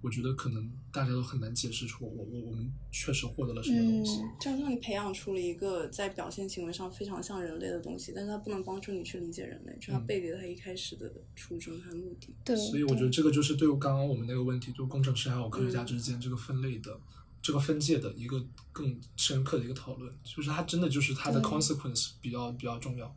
[0.00, 4.20] 我觉得可能大家都很难解释出我我我们确实获得了什么东西。
[4.38, 12.34] 就让你培养出了一个在表现行为上非常像人类的东西，但是它不能帮助你去理解人类，就它背离了它一开始的初衷和目的。
[12.44, 12.54] 对。
[12.54, 17.00] 所以我觉得这个就是对刚刚我们那个问题，就工程师还有科学家之间这个分类的
[17.40, 23.16] 这个分界的一个更深刻的一个讨论，就是它真的就是它的 consequence 比较比较重要。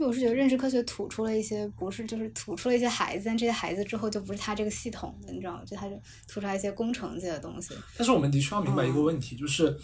[0.00, 5.62] 因为我是觉得认知科学吐出了一些不是，就是吐出了一些孩子，但这些孩子之后就不是他这个系统的，你知道吗？
[5.66, 5.94] 就他就
[6.26, 7.74] 吐出来一些工程界的东西。
[7.98, 9.78] 但是我们的确要明白一个问题，就是，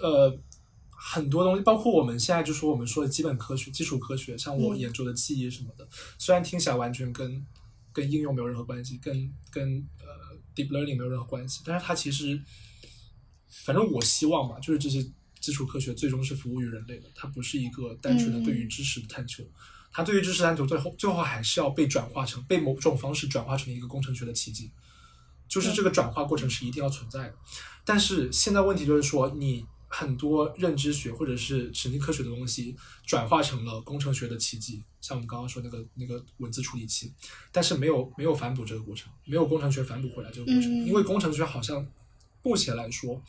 [0.00, 0.34] 呃，
[0.88, 7.46] 很多东西，包括我们现在就说我们说的基本科学、基础科学，像我研究的记忆什么的，虽然听起来完全跟
[7.92, 12.40] 跟应用没有任何关系，跟跟呃 deep learning 没有任何关系，但是它其实，
[13.66, 15.06] 反正我希望吧，就是这些。
[15.42, 19.44] 基础科学最终是服务于人类的，它不是一个单纯的对于知识的探求，
[19.92, 24.70] 它对于知识探求最后最后还是要被转化成被某种方式转化成一个工程学的奇迹，
[25.48, 27.34] 就是这个转化过程是一定要存在的。
[27.84, 37.12] 但是现在问题就是说，你很多认知学或者是神经科学的东西转化成了工程学的奇迹，像我们刚刚说那个那个文字处理器，
[37.50, 41.84] 但是没有没有反哺这个过程，没有工程学反哺回来这个过程，因为工程学好像
[42.44, 43.20] 目前来说。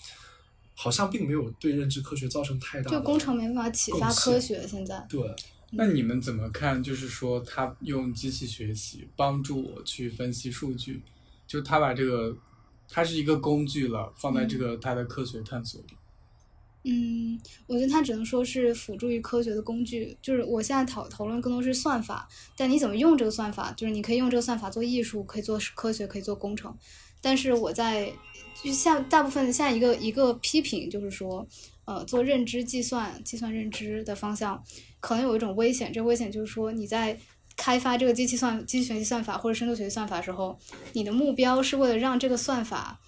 [0.75, 2.91] 好像并没有对认知科学造成太大。
[2.91, 5.05] 就工程没办法启发科学，现在。
[5.09, 5.21] 对。
[5.75, 6.83] 那你们怎么看？
[6.83, 11.01] 就是说，他用机器学习帮助我去分析数据，
[11.47, 12.37] 就他把这个，
[12.87, 15.87] 它是一个工具了，放在这个他的科学探索里。
[16.83, 20.15] 嗯，我觉得它只能说是辅助于科学的工具。
[20.21, 23.71] 就是我现在讨讨论更多是算法，但你怎么用这个算法？
[23.71, 26.77] 就是你可以用这个算法做艺术，可以做科学，可以做工程。
[27.19, 28.13] 但是我在。
[28.61, 31.45] 就像大部分像一个一个批评，就是说，
[31.85, 34.61] 呃，做认知计算、计算认知的方向，
[34.99, 35.91] 可能有一种危险。
[35.91, 37.17] 这个危险就是说，你在
[37.55, 40.57] 开发这个机器算、机器学习算法或者深度学习算法的时候，
[40.93, 42.99] 你的目标是为了让这个算法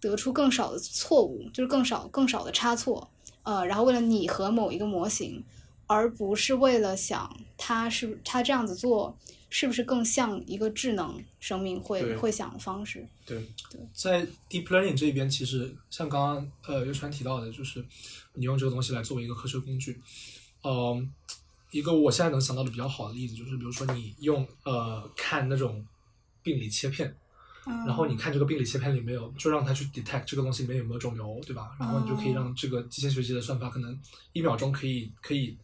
[0.00, 3.10] 得出更少的错误，就是更少、更少的差错，
[3.42, 5.42] 呃，然后为了拟合某一个模型，
[5.86, 9.16] 而不是为了想它是它这样子做。
[9.54, 13.06] 是不是更像一个智能生命会会想的方式？
[13.26, 17.84] 对对，在 deep learning 这边，其实像刚刚呃岳川提到的，就是
[18.32, 20.00] 你用这个东西来作为一个科学工具。
[20.62, 21.12] 嗯，
[21.70, 25.84] 一个我现在能想到的比较好的例子，就是比如说你用呃看那种
[26.42, 27.14] 病理切片，
[27.66, 31.76] 然后你看这个病理切片里面有，就让它去 detect 这个东西里面有没有肿瘤，对吧？
[31.78, 34.00] 然后你就可以让这个机械学习的算法可能
[34.32, 35.54] 一秒钟可以可以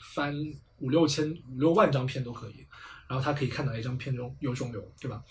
[0.00, 0.34] 翻
[0.80, 2.64] 五六千五六万张片都可以。
[3.08, 5.22] 然后他可以看到一张片中有肿瘤，对吧？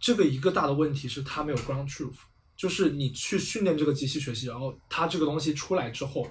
[0.00, 2.16] 这个一个大的问题是它没有 ground truth，
[2.56, 6.26] 就是你去训练这个机器学习，然后它这个东西出来之后，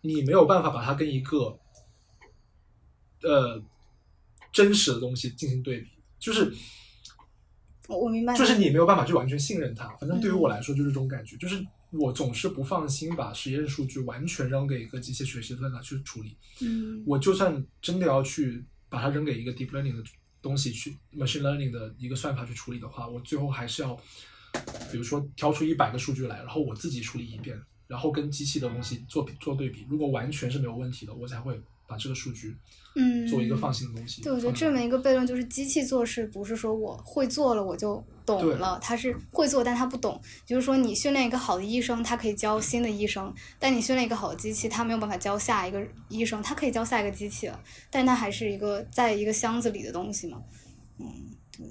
[0.00, 1.56] 你没有办法把它跟一个
[3.22, 3.62] 呃
[4.52, 6.52] 真实的东西进行对比，就是
[7.86, 9.88] 我我明白，就是你没有办法去完全信任它。
[9.96, 16.36] 反正对于我来说就是这种感觉，就是我总是不放心把实验数据完全扔给一个机器学习算法去处理。
[16.60, 20.04] 嗯我就算真的要去把它扔给一个 deep learning 的
[20.40, 23.92] 东西去 machine learning 的一个算法去处理的话，我最后还是要，
[24.92, 29.84] 比如说挑出一百个数据来，然后我自己处理一遍，然后跟机器的东西做做对比。
[29.88, 31.60] 如果完全是没有问题的，我才会
[31.94, 32.56] 把这个数据
[32.96, 34.22] 嗯，做一个放心的东西。
[34.22, 40.20] 对，我觉得这么一个悖论就是，机器做事不是说我会做了我就懂了，它是会做，但它不懂。
[40.44, 50.42] 就是说，你训练一个好的医生，他可以教新的医生；但你训练一个好的机器，他没有办法教下一个医生，他可以教下一个机器了，但是它还是一个在一个箱子里的东西嘛。
[50.98, 51.06] 嗯，
[51.56, 51.66] 对。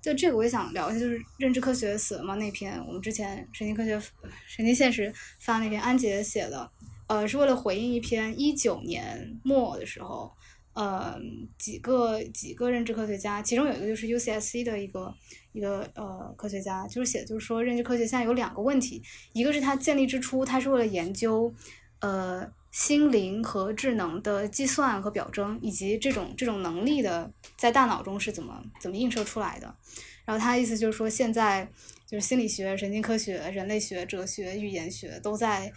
[0.00, 4.00] 就这个我也想聊一下，就是认知科学死了吗那篇，我们之前神经科学、
[4.46, 6.70] 神经现实发那篇安杰写的，
[7.06, 10.32] 呃，是为了回应一篇一九年末的时候。
[10.78, 11.18] 呃，
[11.58, 15.10] 几个几个认知科学家，其中有一个就是 UCSC 的一个
[15.52, 21.50] 一个呃科学家，就是写就是说认知科学现在有两个问题，一个是它建立之初，它是为了研究
[22.00, 29.74] 呃心灵和智能的计算和表征，以及这种这种能力的在大脑中是怎么怎么映射出来的。
[30.26, 31.66] 然后他的意思就是说，现在
[32.06, 35.72] 就是心理学、神经科学、人类学、哲学、语言学都在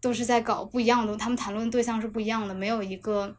[0.00, 3.36] 都是在搞不一样的，他们谈论对象是不一样的，没有一个。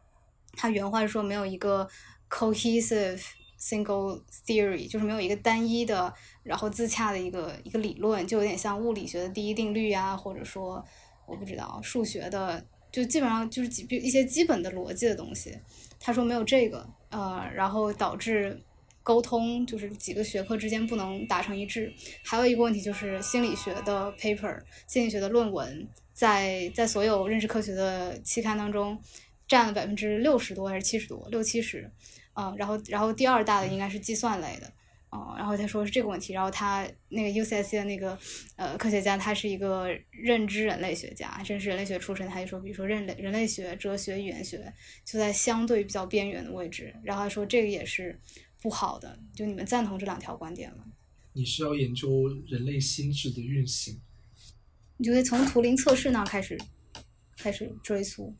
[0.59, 1.87] 他原话说没有一个
[2.31, 3.21] cohesive
[3.59, 10.83] single theory，就是没有一个单一的，然后自洽的一个一个理论，就有点像物理学的第一定律啊，或者说
[11.27, 15.55] 我不知道数学的，就基本上就是几一些基本的逻辑的东西。
[15.99, 18.59] 他说没有这个，呃，然后导致
[19.03, 21.93] 沟通就是几个学科之间不能达成一致。
[22.23, 28.99] 还有一个问题就是心理学的 paper，心理学的论文在在所有认知科学的期刊当中。
[29.49, 31.89] 占了百分之六十多还是七十多，六七十，
[32.33, 34.67] 啊、然后然后第二大的应该是计算类的，
[35.07, 38.19] 啊、然后他说是这个问题，然后他那个 UCSC 的那个
[38.57, 44.73] 呃科学家，他是一个认知人类学家，真是人类学出身，他就说，比如说人类人类学、哲学、语言学
[45.05, 48.19] 就在相对比较边缘的位置，然后他说这个也是
[48.61, 50.83] 不好的，就你们赞同这两条观点吗？
[51.31, 53.97] 你是要研究人类心智的运行，
[54.97, 56.57] 你就得从图灵测试那儿开始
[57.37, 58.33] 开始追溯。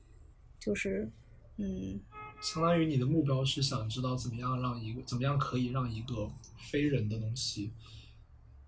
[0.59, 1.09] 就是，
[1.57, 1.99] 嗯，
[2.41, 7.71] 相当于你的目标是想知道怎么样让一个怎么样可以让一个非人的东西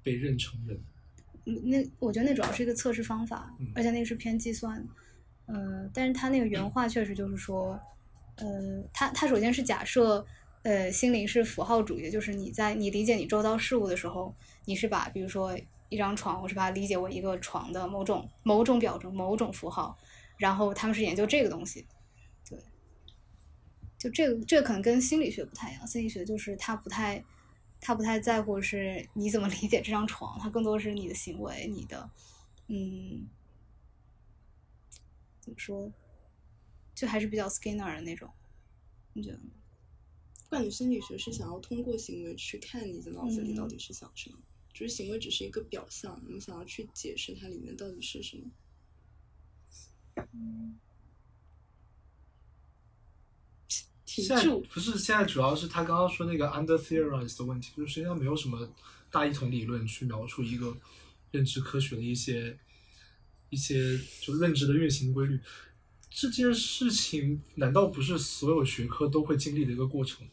[0.02, 0.80] 被认成人。
[1.44, 4.88] 那我觉得那主要是一个测试方法，嗯而且那个是偏计算，
[5.48, 7.78] 呃，但是他那个原话确实就是说，
[8.36, 10.26] 呃，他他首先是假设，
[10.62, 14.34] 呃，心灵是符号主义，就是你在你理解你周遭事物的时候，
[14.66, 15.58] 你是把比如说
[15.90, 19.98] 一张床，我是把它理解为一个床的某种某种表征、某种符号。
[20.38, 21.86] 然后他们是研究这个东西，
[22.48, 22.58] 对，
[23.98, 27.22] 就这个这个可能跟心理学不太一样，心理学就是他不太
[27.82, 32.10] 他不太在乎是你怎么理解这张床，它更多是你的行为，你的
[32.68, 33.28] 嗯
[35.42, 35.92] 怎么说，
[36.96, 38.30] 就还是比较 Skinner 的那种，
[39.12, 39.50] 你觉得吗？
[40.50, 44.38] 感觉心理学是想要通过行为去看你的脑子里到底是想什么，
[44.74, 48.44] 就是行为只是一个表象，你想要去解释它里面到底是什么。
[54.06, 58.74] 停现在住，不是现在主要是他刚刚说那个 under theorized 的问题，就是实际上没有什么
[59.12, 60.76] 大一统理论去描述一个
[61.32, 62.58] 认知科学的一些
[63.50, 65.40] 一些就认知的运行规律。
[66.10, 70.32] 这件事情难道不是所有学科都会经历的一个过程吗？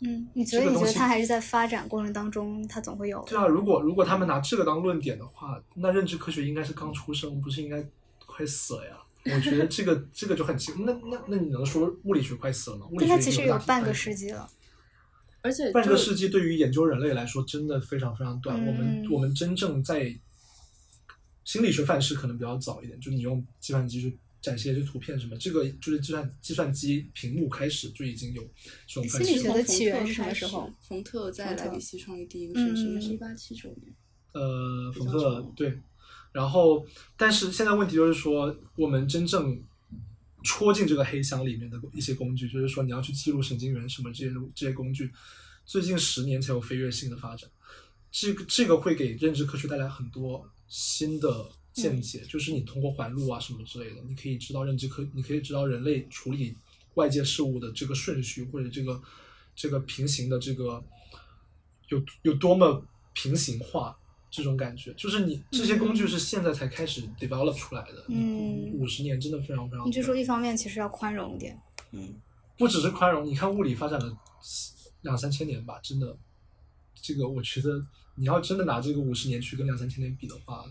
[0.00, 7.84] 嗯，你觉得你觉得这个东西它还是在发展过程当中，它总会有对啊，如果如果他们拿这个当论点的话，那认知科学应该是刚出生，不是应该
[8.26, 8.98] 快死了呀？
[9.34, 12.86] 我觉得这个这个就很奇，那那那你能说物理学快死了吗？
[12.90, 14.48] 物理学但它其实已经有半个世纪了。
[15.42, 18.56] 而且半个世纪对于研究人类来说真的非常非常短。
[18.56, 20.12] 我们嗯我们真正在
[21.44, 28.42] 心理学范式可能比较早一点，就你用计算机去展现一些图片什么，这个就是计算计算机屏幕开始就已经有
[28.86, 29.24] 这种范式了。
[29.24, 30.72] 心理学的从起源是什么时候？
[30.82, 33.92] 冯特在特莱比锡创立第一个实验室，应该是嗯一八七九年。
[34.34, 35.76] 呃，冯特对，
[36.30, 39.60] 然后但是现在问题就是说，我们真正
[40.44, 45.10] 戳进这个黑箱里面的一些工具，就是说你要去记录神经元什么这些这些工具，
[45.64, 47.50] 最近十年才有飞跃性的发展。
[48.12, 56.56] 这个这个会给认知科学带来很多新的见解，就是你通过环路啊什么之类的，你可以知道认知科，你可以知道人类处理
[56.94, 59.00] 外界事物的这个顺序或者这个
[59.54, 60.82] 这个平行的这个
[61.88, 63.94] 有有多么平行化，
[64.30, 68.72] 这种感觉，就是你这些工具是现在才开始 develop 出来的，嗯。
[68.72, 69.86] 五十年真的非常非常。
[69.86, 71.60] 你就说一方面其实要宽容一点，
[71.92, 72.14] 嗯。
[72.56, 74.18] 不只是宽容，你看物理发展了
[75.02, 76.16] 两三千年吧，真的，
[76.94, 80.64] 这个我觉得你要真的拿这个五十年去跟两三千年比的话，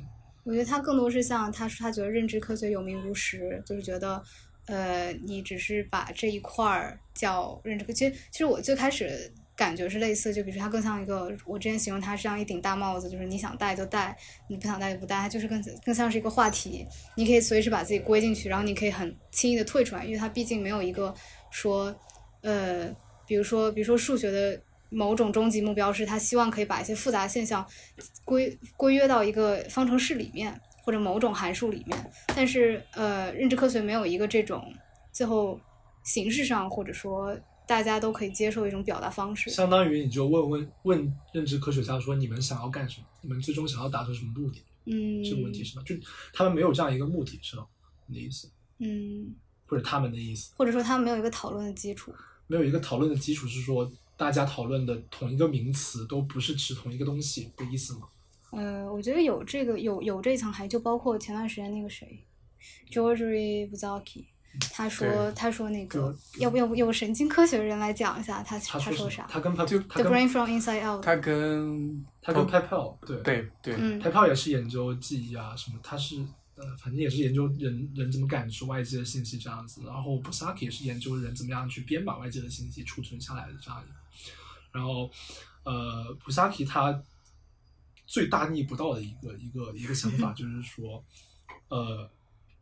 [0.45, 4.23] 我觉得他更多是像他说他觉得认知科学有名无实，就是觉得，
[4.67, 7.91] 呃，你只是把这一块儿叫认知科。
[7.91, 14.15] 其实其实我最开始感觉是类似，就比如说他更像一个，我之前形容他是像一顶大帽子，就是你想戴就戴，
[14.47, 16.85] 你不想戴就不戴，它就是更更像是一个话题，
[17.15, 21.11] 你可以随时把自己归进去，然后你可以很轻易的退出来，因为它毕竟没有一个
[21.49, 21.93] 说，
[22.41, 24.61] 呃，比如说比如说数学的。
[24.95, 27.65] 某种终极目标是他希望可以把一些复杂现象
[28.23, 32.11] 归归约到一个方程式里面，或者某种函数里面。
[32.27, 34.73] 但是呃，认知科学没有一个这种
[35.11, 35.59] 最后
[36.03, 37.37] 形式上或者说
[37.67, 39.49] 大家都可以接受的一种表达方式。
[39.49, 43.07] 相当于你就问问问认知科学家说你们想要干什么？
[43.21, 44.63] 你们最终想要达成什么目的？
[44.85, 45.83] 嗯，这个问题是吧？
[45.85, 45.93] 就
[46.31, 47.65] 他们没有这样一个目的，是吗？
[48.07, 48.49] 你的意思？
[48.79, 49.35] 嗯，
[49.65, 50.53] 或者他们的意思？
[50.55, 52.13] 或者说他们没有一个讨论的基础。
[52.47, 53.91] 没有一个讨论的基础是说。
[54.17, 58.07] 大家讨论的同一个名词都不是指同一个东西的意思吗？
[58.51, 62.23] 呃，我觉得有这个有有这一层含义，就包括前段时间那个谁
[62.89, 64.23] ，George Buzaki，
[64.71, 69.27] 他说他说那个要不要不有神经科学的人来讲一下他他说啥？
[69.29, 76.15] 他跟他就 The Brain from Inside Out，他跟他跟 PayPal 对对对嗯，PayPal 也是研究记忆啊什么，他是
[76.55, 84.04] 呃反正也是研究人人怎么感知外界的信息这样子，然后 Buzaki 也是研究人怎么样去编码外界的信息储存下来的这样一个。
[84.75, 85.09] 然后，
[85.63, 87.01] 呃，普萨基他
[88.05, 91.01] 最大逆不道的一个一个一个想法 就是说，
[91.69, 92.11] 呃，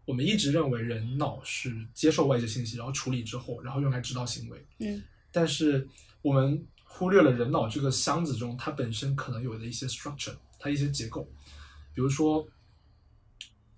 [0.06, 4.64] 我们一直认为人脑是接受外界信息，然后处理之后，然后用来指导行为。
[4.78, 5.02] 嗯。
[5.32, 5.90] 但是
[6.22, 11.28] 我们忽略了人脑这个箱子中它本身可能有的一些 structure，它一些结构，
[11.96, 12.48] 比如说，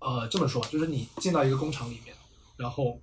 [0.00, 2.14] 呃，这么说，就是你进到一个工厂里面，
[2.58, 3.00] 然后。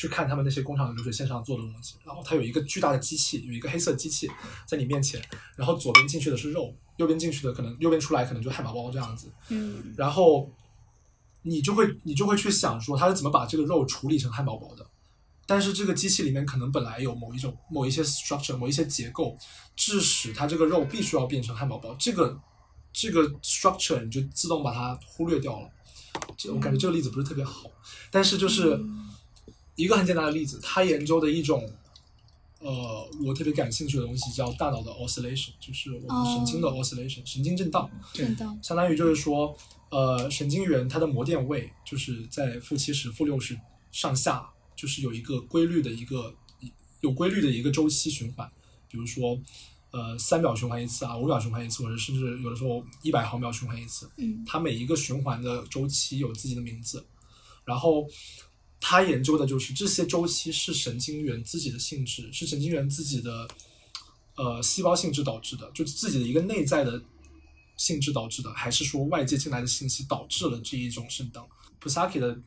[0.00, 4.26] 去看他们那些工厂的流水线上做的东西，然后它有一个巨大的机器，有一个黑色机器
[4.64, 5.22] 在你面前，
[5.56, 10.50] 然后左边进去的是肉，右边进去的可能右边出来可能就汉堡包这样子，嗯，然后
[11.42, 14.86] 你就会你就会去想说它是怎么把这个肉处理成汉堡包的，
[15.44, 19.36] 但是这个机器里面可能本来有某一种某一些 structure 某一些结构，
[19.76, 22.40] 致使它这个肉必须要变成汉堡包，这个
[22.90, 25.68] 这个 structure 你就自动把它忽略掉了，
[26.38, 27.70] 这我感觉这个例子不是特别好，
[28.10, 28.82] 但是就是。
[29.80, 31.66] 一个很简单的例子，他研究的一种，
[32.58, 37.90] 呃，我特别感兴趣的东西叫大脑的 oscillation，就是我们神经的 oscillation，、神经震荡。
[38.12, 38.58] 震荡。
[38.62, 39.56] 相当于就是说，
[39.88, 43.58] 呃，神经元它的膜电位就是在负七十、负六十
[43.90, 46.34] 上下，就是有一个规律的一个
[47.00, 48.46] 有规律的一个周期循环。
[48.86, 49.40] 比如说，
[49.92, 54.10] 呃，三秒循环一次啊，五秒循环一次，或者甚至有的时候一百毫秒循环一次。
[54.18, 54.44] 嗯。
[54.46, 57.06] 它每一个循环的周期有自己的名字，
[57.64, 58.06] 然后。
[58.80, 63.46] 他研究的就是这些周期是神经元自己的性质，是神经元自己的
[64.36, 67.00] 呃细胞性质导致的，就自己的一个内在的
[67.76, 71.46] 性质导致的，还是说外界进来的信息导致了这一种震荡
[71.78, 72.40] ？Pusaki 的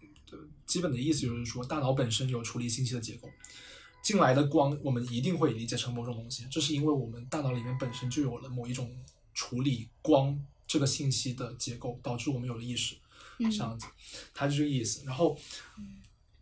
[0.65, 3.29] 基本的意思就是说，大脑本身有处理信息的结构，
[4.03, 8.91] 进来的光我们一定会理解成某种东西，这是因为我们大脑里面本身就有了某一种
[9.35, 12.95] 处理光这个信息的结构，导致我们有了意识，
[13.37, 13.85] 这样子，
[14.33, 15.03] 它就这个意思。
[15.05, 15.37] 然后。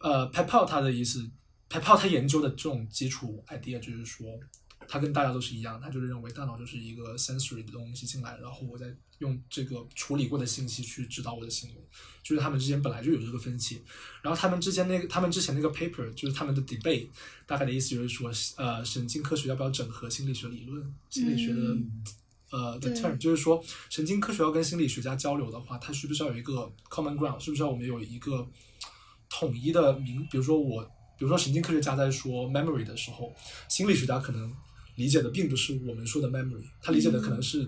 [0.01, 1.29] 呃，PayPal 他的意思
[1.69, 4.39] ，PayPal 他研究的这种基础 idea 就是说，
[4.87, 11.75] 他跟大家都是一样，他就是认为大脑就是一个 sensory 的东西进来，然后我再用这个处理过的信息去指导我的行为，
[12.23, 13.81] 就是他们之间本来就有这个分歧。
[14.23, 17.07] 然后他们之间那个，他们之前那个 paper 就是他们的 debate，
[17.45, 21.77] 大概的意思就是说，呃，神经科学要不要整合心理学理论，心理学的、
[22.49, 28.49] 呃的 term，就是说神经科学要跟心理学家交流的话，它需不需要有一个 common ground，是不是要我们有一个
[29.31, 30.83] 统一的名，比如说我，
[31.17, 33.33] 比如说神经科学家在说 memory 的时候，
[33.67, 34.53] 心理学家可能
[34.95, 37.67] 理解的并不是我们说的 memory，他理解的可能是。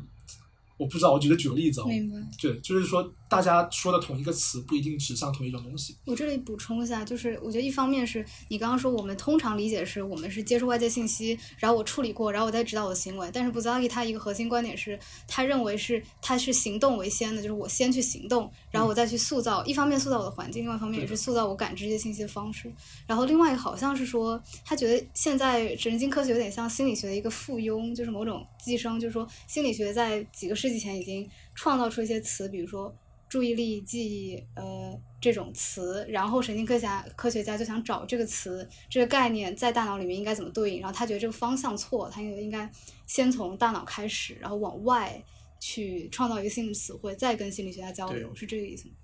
[0.84, 2.18] 我不知道，我举个举个例子啊，明白。
[2.38, 5.96] 对，就是说大家说的同一个词不一定指向同一种东西。
[6.06, 13.30] 我这里补充一下，就是我觉得一方面是你刚刚说我们通常理解是我们是接受外界信息，然后我处理过，然后我再指导我的行为。
[13.32, 19.64] 但是 Buzaki 他一个核心观点是，他认为是他是行动为先的，就是我先去行动，然后我再去塑造。
[19.66, 22.72] 一方面塑造我的环境，另外一方面也是塑造我感知这些信息的方式。
[23.08, 32.94] 然后另外一个好像是说，他觉得现在神经科学有点像心理学的一个附庸，就是某种寄生，就是说心理学在几个世纪前已经创造出一些词，比如说
[33.30, 36.06] 注意力、记忆，呃，这种词。
[36.10, 40.82] 然后神经科学家科学家就想找这个词、这个概念在大脑里面应该怎么对应。
[40.82, 42.72] 然后他觉得这个方向错，他应该应该
[43.06, 45.24] 先从大脑开始，然后往外
[45.60, 48.96] 去创造一个新的词汇，再跟心理学家交流，是这个意思吗？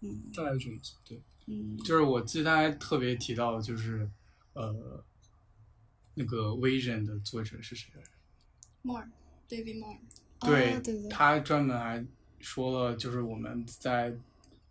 [0.00, 0.94] 嗯大概这个意思。
[1.04, 4.10] 对，嗯就是我记得大家特别提到，就是
[4.54, 5.04] 呃，
[6.14, 8.08] 那个《Vision》的作者是谁来着
[8.82, 9.06] ？Mar
[9.48, 9.98] David Mar，
[10.40, 11.08] 对，哦对对对。
[11.10, 12.04] 他专门还
[12.38, 14.12] 说了，就是我们在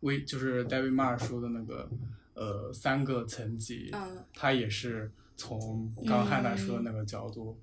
[0.01, 1.89] 微，就是 David Marr 说的那个
[2.33, 4.23] 呃三个层级，嗯。
[4.33, 7.57] 他也是从刚刚汉娜说的那个角度，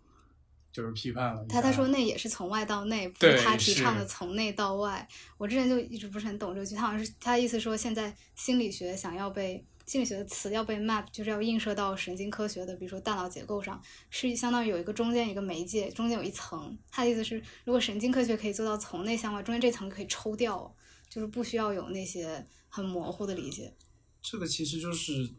[0.72, 5.06] 就是批判了他他说那也是从外到内，不是他提倡的从内到外。
[5.38, 13.80] 我之前就一直不是很懂这个句，他好像是他的意思说，现在心理学想要被心理学的词要被 map，就是要映射到神经科学的，比如说大脑结构上，
[14.10, 16.76] 是相当于有一个中间一个媒介，中间有一层。
[16.90, 20.74] 他的意思是，如果神经科学可以做到从内向外，中间这层可以抽掉，
[21.08, 23.72] 就是不需要有那些很模糊的理解。
[24.20, 25.30] 这个其实就是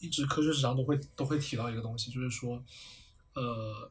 [0.00, 2.62] 一直科学史上都会都会提到一个东西，就是说，
[3.32, 3.90] 呃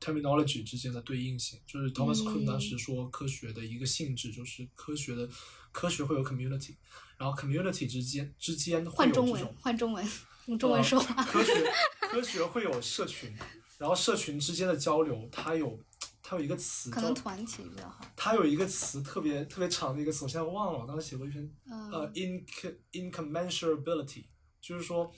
[0.00, 1.60] ，terminology 之间的对应性。
[1.66, 5.28] 就是 Thomas 嗯 Kuhn 当时说，科学的一个性质就是科学的
[5.70, 6.76] 科学会有 community，
[7.20, 10.10] 然后 community 之间之间会换中文有这种，换中文，
[10.46, 11.22] 用中文呃说话。
[11.22, 11.52] 科学
[12.00, 13.30] 科学会有社群，
[13.76, 15.78] 然后社群之间的交流，它有
[16.22, 18.10] 它有一个词可能团体比较好。
[18.16, 24.24] 它有一个词特别特别长的一个词，我现在忘了，我当时写过一篇嗯，呃，inc incommensurability，
[24.58, 25.12] 就是说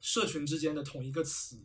[0.00, 1.64] 社群之间的同一个词，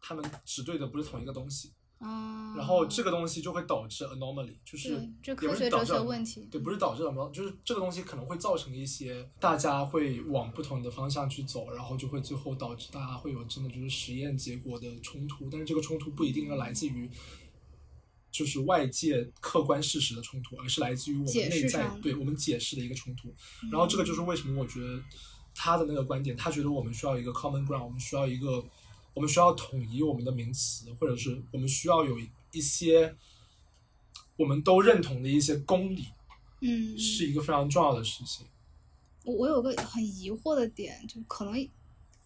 [0.00, 4.90] 他们指对的不是同一个东西，嗯，然后这个东西就会导致 anomaly，就是
[5.24, 17.10] 也科学哲学不是导致问题对，不是导致 anomaly，就是这个东西可能会造成一些大家会往不同的方向去走，然后就会最后导致大家会有真的就是实验结果的冲突，但是这个冲突不一定要来自于。
[18.30, 23.34] 就是外界客观事实的冲突，而是来自于我们内在对我们解释的一个冲突。
[23.72, 25.02] 然后这个就是为什么我觉得
[25.54, 28.62] 他的那个观点，他觉得我们需要一个 common ground，我们需要一个，
[29.18, 32.16] 我们需要统一我们的名词，或者是我们需要有
[32.52, 33.12] 一些
[34.36, 36.06] 我们都认同的一些公理，
[36.60, 38.46] 嗯，是一个非常重要的事情。
[39.24, 41.68] 我我有个很疑惑的点，就可能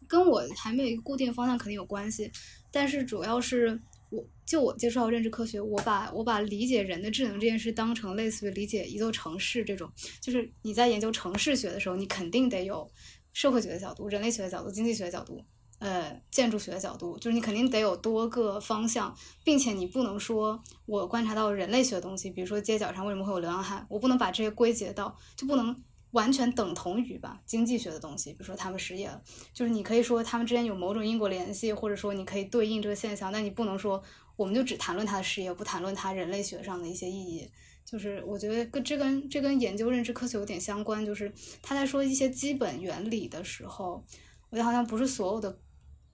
[0.06, 2.30] 跟我还没有一个固定方向肯定有关系，
[2.70, 3.80] 但是主要是
[4.10, 9.90] 我就我接触到认知科学，我把我把理解人的智能这件事当成类似于理解一座城市这种，
[10.20, 12.86] 就是你在研究城市学的时候，你肯定得有
[13.32, 15.42] 社会学的角度、人类学的角度、经济学的角度。
[15.82, 19.12] 呃，建筑学的角度，就是你肯定得有多个方向，
[19.42, 25.76] 并且你不能说我观察到人类学的东西，比如说街角上为什么会有流浪汉，我不能把这些归结到，就不能
[26.12, 29.20] 完全等同于吧经济学的东西，比如说他们失业了，
[29.52, 34.00] 就是你可以说他们之间有某种因果联系，或者说你可以对应这个现象，但你不能说
[34.36, 37.50] 我们就只谈论他的失业，不谈论他人类学上的一些意义。
[37.84, 41.30] 就是我觉得跟这跟这跟研究认知科学有点相关，就是
[41.60, 44.04] 他在说一些基本原理的时候，
[44.50, 45.58] 我觉得好像不是所有的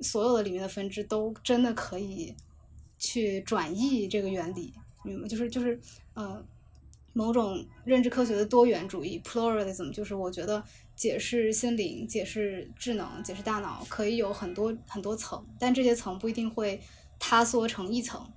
[0.01, 2.35] 所有的里面的分支都真的可以
[2.99, 4.73] 去转译这个原理，
[5.05, 5.29] 明白？
[5.29, 5.81] 就是就是
[6.15, 6.45] 呃，
[7.13, 10.63] 某种认知科学的多元主义 （pluralism），就是我觉得
[10.95, 16.81] 解释心灵、解释智能、解释大脑可以有很多很多层，但这些层不一定会
[17.19, 18.31] 塌缩成一层，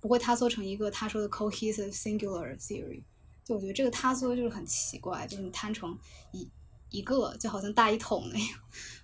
[0.00, 3.02] 不会塌缩成一个他说的 cohesive singular theory。
[3.44, 5.98] 就我觉得这个塌缩就是很奇怪，就是你摊成
[6.32, 6.48] 一
[6.90, 8.48] 一个，就好像大一统那样。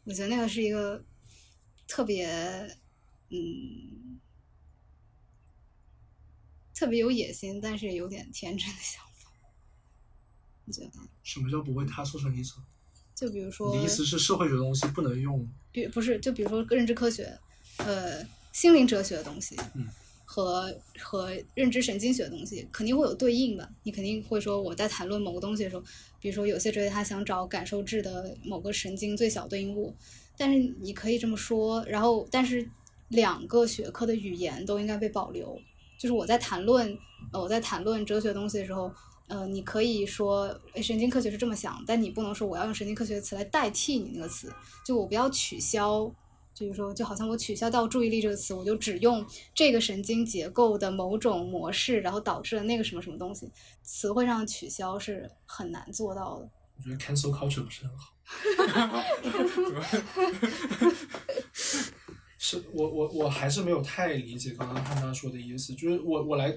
[0.04, 1.02] 我觉得那个是一个
[1.86, 2.26] 特别，
[3.30, 4.20] 嗯，
[6.74, 9.30] 特别有野心，但是也有点天真的想法。
[10.64, 12.62] 你觉得，什么叫不为他促成一层？
[13.14, 15.48] 就比如说，你的意思是社会学的东西不能用？
[15.72, 17.38] 比不是，就比如说认知科学，
[17.78, 18.22] 呃，
[18.52, 19.88] 心灵哲学的东西，嗯
[20.36, 23.66] 和和认知神经学的东西肯定会有对应的。
[23.84, 25.82] 你肯定会说，我在谈论某个东西的时候，
[26.20, 29.94] 比如说有些哲学家想找感受质的某个神经最小对应物，
[30.36, 32.68] 但是你可以这么说，然后但是
[33.08, 35.58] 两个学科的语言都应该被保留。
[35.98, 36.86] 就是我在谈论，
[37.32, 38.92] 呃，我在谈论哲学东西的时候，
[39.28, 44.52] 呃，你可以说诶神经科学是这么想，但你不能说我要用神经科学的词来代替你那个词，
[44.84, 46.12] 就我不要取消。
[46.56, 49.22] 就是说，就好像我取消掉注意力这个词，我就只用
[49.54, 53.46] 这个神经结构的某种模式，然后导致了那个什么什么东西。
[53.82, 56.48] 词汇上的取消是很难做到的。
[56.78, 58.14] 我觉得 cancel culture 不是很好。
[62.38, 66.56] 是我我我还是没有太理解刚刚汉娜说的意思，就是我我来，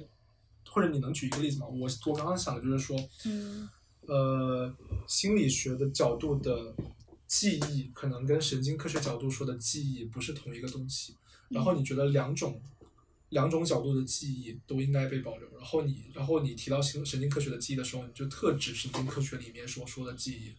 [0.69, 1.67] 或者你能举一个例子吗？
[1.67, 3.67] 我我刚刚想的就是说，嗯
[4.07, 4.73] 呃，
[5.07, 6.73] 心理学的角度的
[7.29, 11.15] 记忆，可能跟神经科学角度说的记忆不是同一个东西。
[11.49, 12.59] 然后你觉得两种
[13.29, 15.47] 两种角度的记忆都应该被保留。
[15.51, 20.55] 然后你然后你提到神神经科学的记忆的时候，你就特指神经科学里面所说的记忆，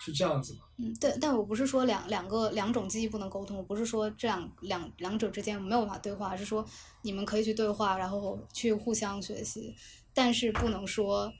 [0.00, 0.60] 是这样子吗？
[0.78, 6.64] 嗯，对，但我不是说两两个两种记忆不能沟通，我不是说这两两两者之间没有办法对话，而是说
[7.02, 9.74] 你们可以去对话，然后去互相学习，
[10.14, 11.32] 但是不能说，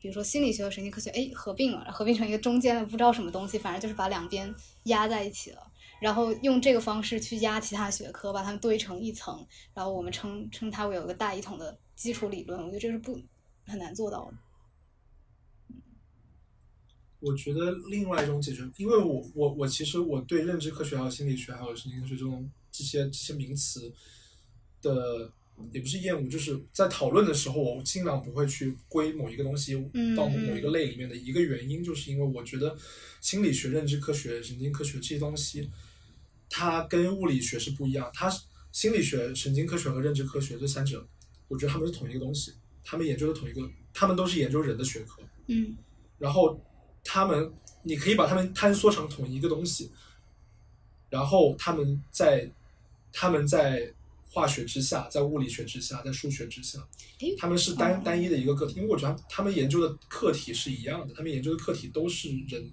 [0.00, 4.52] 比如说心理学和神经科学，哎，合并了，合并成一个中间的不知道什么东西，反正就是把两边
[4.84, 5.70] 压在一起了，
[6.00, 13.20] 然后用这个方式去压其他学科，把它们堆成一层，然后我们称称它为有一个大一统的基础理论，我觉得这是不
[13.66, 14.34] 很难做到的。
[17.20, 23.92] 我觉得另外一种解决，因为我我我其实我对认知科学还有心理学还有神经科学这种这些这些名词
[24.80, 25.30] 的
[25.72, 32.76] 也不是厌恶，就是在讨论的时候，我尽量不会去归某一个东西嗯到某一个类里面的一个原因，就是因为我觉得
[33.20, 35.70] 心理学、认知科学、神经科学这些东西，
[36.48, 38.42] 它跟物理学是不一样，它是
[38.72, 41.06] 心理学、神经科学和认知科学这三者，
[41.48, 42.52] 我觉得他们是同一个东西，
[42.84, 43.60] 他们研究的同一个，
[43.92, 45.22] 他们都是研究人的学科。
[45.48, 45.76] 嗯
[46.18, 46.60] 然后
[47.02, 47.52] 他们，
[47.82, 49.90] 你可以把他们坍缩成同一个东西，
[51.08, 52.50] 然后他们在
[53.10, 53.92] 他们在
[54.32, 56.78] 化学之下，在物理学之下，在数学之下，
[57.36, 62.70] 他们是单、哦单一的一个个体，因为我觉得他们研究的课题是一样的，他们研究的课题都是人。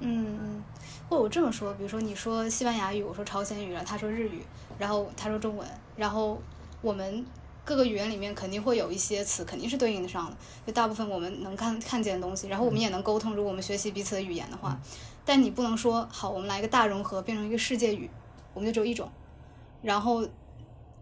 [0.00, 0.62] 嗯嗯，
[1.08, 4.42] 或者我这么说，比如说你说西班牙语，我说朝鲜语，他说日语，
[4.76, 5.66] 然后他说中文，
[5.96, 6.42] 然后
[6.82, 7.24] 我们
[7.64, 13.34] 各个语言里面肯定会有一些词肯定是对应得上的，就大部分我们能看看见的东西，然后我们也能沟通。
[13.34, 14.78] 如果我们学习彼此的语言的话，
[15.24, 18.10] 但你不能说好，我们来一个大融合，变成一个世界语，
[18.52, 19.10] 我们就只有一种。
[19.80, 20.26] 然后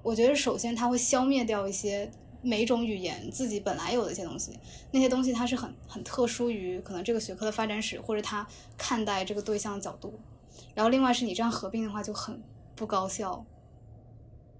[0.02, 2.10] 我觉得首先它会消灭掉一些
[2.42, 4.58] 每种语言自己本来有的一些东西，
[4.90, 8.46] 那些东西它是很很特殊于可能这个学科的发展史或者它
[8.76, 10.18] 看待这个对象的角度。
[10.74, 12.42] 然后另外是你这样合并的话就很
[12.74, 13.44] 不高效，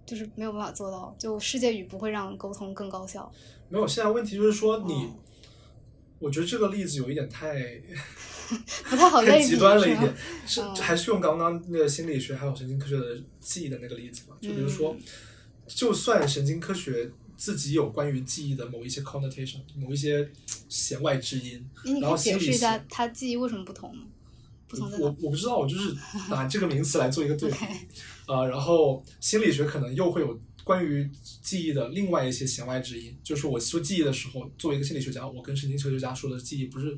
[0.07, 3.30] 就是没有办法做到，就世界语不会让沟通更高效。
[3.68, 5.14] 没有，现在问题就是说你，嗯
[6.18, 7.53] 我觉得这个例子有一点太
[8.88, 10.14] 不太好 类比，太极端了一点，
[10.47, 14.36] 是嗯还是用刚刚那个心理学还有神经科学的记忆的那个例子嘛？
[14.40, 15.03] 就比如说，嗯
[15.66, 20.30] 就算神经科学自己有关于记忆的某一些 connotation，某一些
[20.68, 21.68] 弦外之音，
[22.00, 24.02] 然后解释一下学它记忆为什么不同呢？
[24.68, 25.94] 不同在我我不知道，我就是
[26.30, 27.56] 拿这个名词来做一个对比。
[28.26, 31.10] 呃，然后心理学可能又会有关于
[31.42, 36.96] 记忆的另外一些弦外之音，就是我说记忆的时候，作为一个心理学家，我跟神经科学家说的记忆不是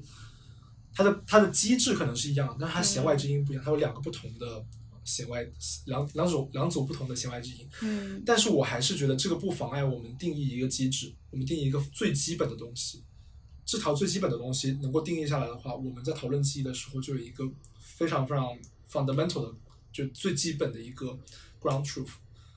[0.95, 4.65] 它的它的机制可能是一样的，但是它弦外之音不一样，它有两个不同的
[5.05, 5.47] 弦外
[5.87, 7.69] 两两种两组不同的弦外之音。
[7.83, 13.03] 嗯但是我还是觉得这个不妨碍我们定义一个机制，我们定义一个最基本的东西。
[13.67, 18.57] 这条最基本的东西能够定义下来的话，我们在讨论记忆的时候就有一个非常非常
[18.91, 19.55] fundamental 的，
[19.93, 21.19] 就最基本的一个
[21.61, 22.11] ground truth。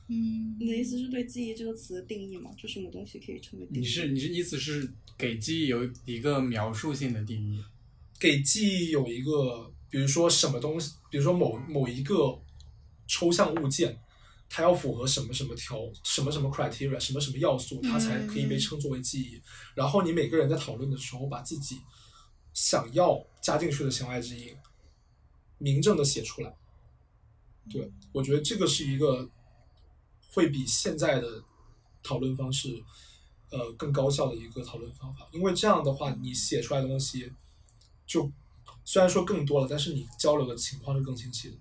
[0.10, 2.52] 嗯你的意思是对记忆这个词的定义吗？
[2.58, 3.80] 就什么东西可以称为定义？
[3.80, 7.64] 你是你是意思是给记忆有一个描述性的定义？
[8.20, 12.40] 给记忆有一个，比如说什么东西，比如说某某一个
[13.08, 14.00] 抽象物件，
[14.50, 19.42] 它要符合什么什么条什么什么 criteria 什么什么要素，它才可以被称作为记忆。
[19.76, 21.80] 然后你每个人在讨论的时候，把自己
[22.54, 24.56] 想要加进去的弦外之音，
[25.58, 26.54] 明正的写出来。
[27.70, 29.30] 对，我觉得这个是一个
[30.32, 31.44] 会比现在的
[32.02, 32.82] 讨论方式，
[33.52, 35.28] 呃，更高效的一个讨论方法。
[35.32, 37.32] 因为这样的话，你写出来的东西，
[38.06, 38.32] 就
[38.88, 41.56] 虽然说更多了，但是你交流的情况是更清晰的。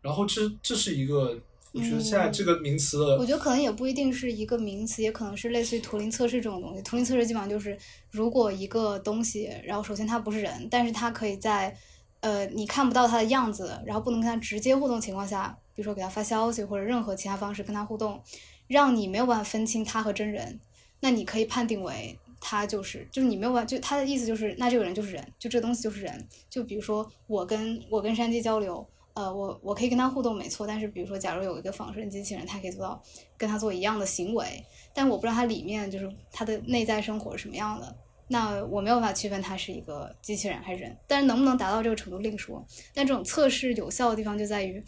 [0.00, 1.38] 然后这这是一个，
[1.72, 6.80] 我觉得现在这个名词的，我觉得可能也不一定是一个名词，也可能是类似于图灵测试这种东西。
[6.80, 7.78] 图灵测试基本上就是，
[8.10, 11.76] 如果一个东西，然后首先它不是人，但是它可以在
[12.20, 18.22] 呃你看不到它的样子，然后不能跟它直接互动情况下，比如说给它发消息或者任何其他方式跟它互动，
[18.66, 20.58] 让你没有办法分清它和真人，
[21.00, 26.28] 那你可以判定为他就是就是你没有办法，就他的意思就是那这个人就是人，就这东西就是人。
[26.50, 28.86] 就比如说我跟我跟山鸡交流。
[29.16, 30.66] 呃，我我可以跟他互动，没错。
[30.66, 33.00] 但是比如说，假如有一个仿生机器人，它可以做到
[33.36, 34.44] 跟他做一样的行为，
[34.92, 40.96] 但我不知道它里面就是它的内在生活是什么样的，那我没有办法区分它是一个机器人还是人。
[41.06, 42.66] 但是能不能达到这个程度另说。
[42.92, 44.82] 但这种测试有效的地方就在于，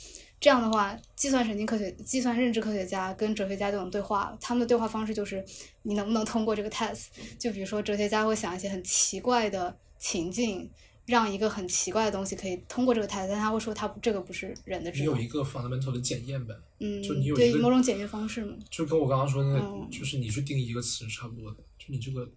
[0.47, 5.45] 这样的话，计算神经科学、计算认知科学家跟哲学家这种对话，他们的对话方式就是
[5.83, 7.07] 你能不能通过这个 test。
[7.37, 10.71] 就比如说，哲学家会想一些很奇怪的情境。
[11.07, 14.91] 让一个很奇怪的东西可以通过这个 test，但他会说他这个不是人的。
[14.91, 18.57] 你有一个 fundamental 的检验呗，嗯，就你有一对个某种检验方式嘛。
[18.71, 21.59] 就跟我刚刚说的那个，嗯就是你去定义一个词是差不多的。
[21.79, 22.29] 就你这个，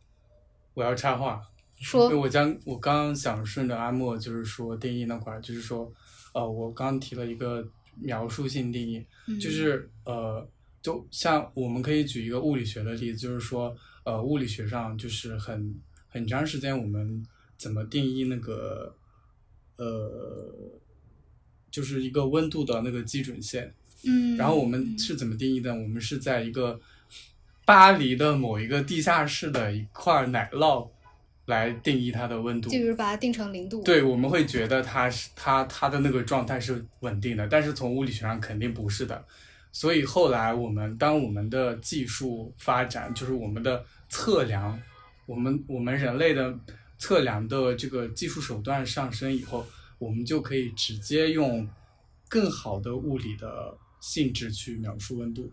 [0.76, 1.42] 我要插话，
[1.78, 5.92] 因为说，我将我刚刚想顺着阿莫就是说定义那块儿，就是说，
[6.36, 7.68] 呃，我刚刚提了一个
[8.02, 10.48] 描述性定义，嗯就是呃，
[10.82, 15.76] 就像我们可以举一个物理学的例子，就是说，呃，物理学上就是很
[16.08, 17.26] 很长时间我们
[17.58, 18.96] 怎么定义那个
[19.78, 20.54] 呃，
[21.70, 23.74] 就是一个温度的那个基准线。
[24.04, 25.76] 嗯，然后我们是怎么定义的？
[25.76, 26.80] 我们是在一个
[27.66, 30.90] 巴黎的某一个地下室的一块奶酪
[31.50, 32.78] 来定义它的温度就。
[32.78, 39.26] 比如把它定成零度，对，我们会觉得它是它它的那个状态是稳定的，但是从物理学上肯定不是的。
[39.72, 44.82] 所以后来我们当我们的技术发展，就是我们的测量，
[45.26, 46.58] 我们我们人类的
[46.98, 49.66] 测量的这个技术手段上升以后，
[49.98, 51.68] 我们就可以直接用
[52.28, 55.52] 更好的物理的性质去描述温度。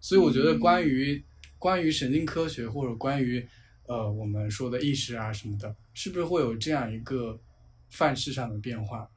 [0.00, 1.22] 所以我觉得关于、
[1.58, 3.46] 关于神经科学或者关于
[3.90, 7.36] 呃我们说的意识啊什么的，是不是会有这样一个
[7.90, 9.10] 范式上的变化？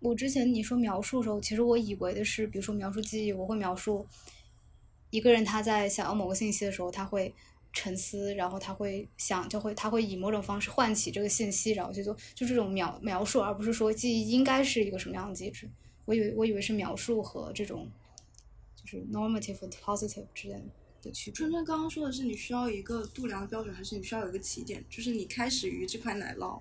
[0.00, 4.06] 我之前你说描述的时候，其实我以为的是，比如说描述记忆，我会描述
[5.08, 7.34] 一个人他在想要某个信息的时候，他会
[7.72, 15.66] 沉思，然后他会想，就会他会以某种方式唤起这个信息，然后去做，就这种描描述，而不是说记忆应该是一个什么样的机制。
[16.04, 17.88] 我以为我以为是描述和这种
[18.76, 20.62] 就是 normative positive 之间
[21.02, 21.34] 的区别。
[21.34, 24.82] 春春刚刚说的是你需要一个度量的标准，还是你需要有一个起点？
[24.88, 26.60] 就是你开始于这块奶酪，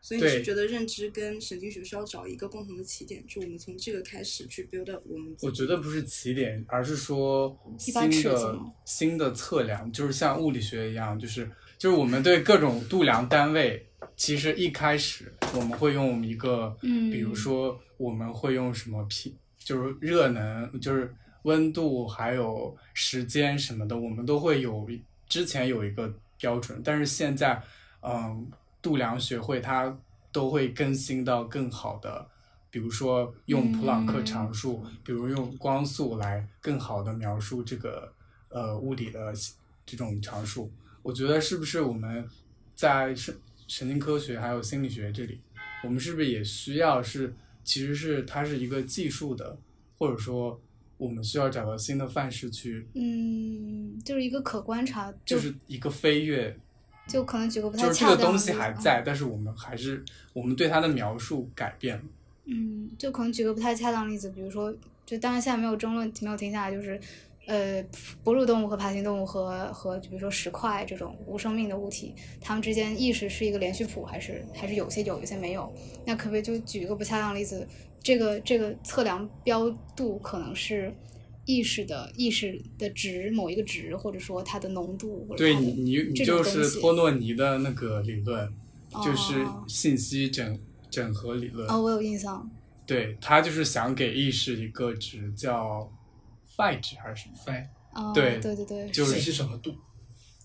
[0.00, 5.34] 所以你是觉得认知跟神经学需要找一个共同的起点，就我们从这个开始去 build up 我们。
[5.42, 13.86] 我觉得不是起点，而是说新的新的测量，就是像物理学一样，就是就是我们对各种度量单位，
[14.16, 24.88] 其实一开始我们会用一个，嗯比如说我们会用什么 P，就是热能，就是温度，还有时间什么的，我们都会有
[25.28, 27.62] 之前有一个标准，但是现在，
[28.00, 29.96] 嗯，度量学会它
[30.30, 32.26] 都会更新到更好的。
[32.70, 38.10] 比如说用普朗克常数，比如用光速来更好的描述这个
[38.48, 39.32] 呃物理的
[39.84, 40.72] 这种常数。
[41.02, 42.26] 我觉得是不是我们
[42.74, 43.36] 在神
[43.68, 45.38] 神经科学还有心理学这里，
[45.84, 49.58] 我们是不是也需要是其实是它是一个技术的，
[49.98, 50.58] 或者说
[51.02, 56.56] 我们需要找到新的范式去，嗯，就是一个可观察，就就是一个飞跃，
[57.08, 62.04] 就可能举个不太就是这恰当的个东西例子啊还在，但是我们还是我们对它的描述改变了。
[62.44, 64.72] 嗯，就可能举个不太恰当的例子，比如说，
[65.04, 67.00] 就当然现在没有争论，没有停下来，就是，
[67.46, 67.84] 呃，
[68.22, 75.72] 哺乳动物和爬行动物和和比如说石块这种无生命的物体，它们之间意识是一个连续谱，还是还是有些有，有些没有？
[76.06, 77.66] 那可不可以就举一个不恰当的例子？
[78.02, 80.92] 这个这个测量标度可能是
[81.44, 88.52] 意识的意识的值某一个值，或者说它的浓度，或者它的对你，你你就是托诺尼的那个理论，
[89.04, 90.58] 就是哦信息整
[90.90, 91.68] 整合理论。
[91.68, 92.50] 哦，我有印象，
[92.86, 95.90] 对他就是想给意识一个值叫
[96.56, 99.74] phi 值还是什么？phi 哦，对对对对，就是信息整合度。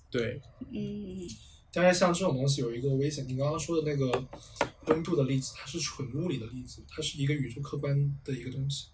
[0.09, 0.41] 对，
[0.71, 1.19] 嗯
[1.77, 4.27] 当然，像这种东西有一个危险，你刚刚说的那个
[4.87, 8.87] 温度的例子，它是纯物理的例子，它是一个宇宙客观的一个东西。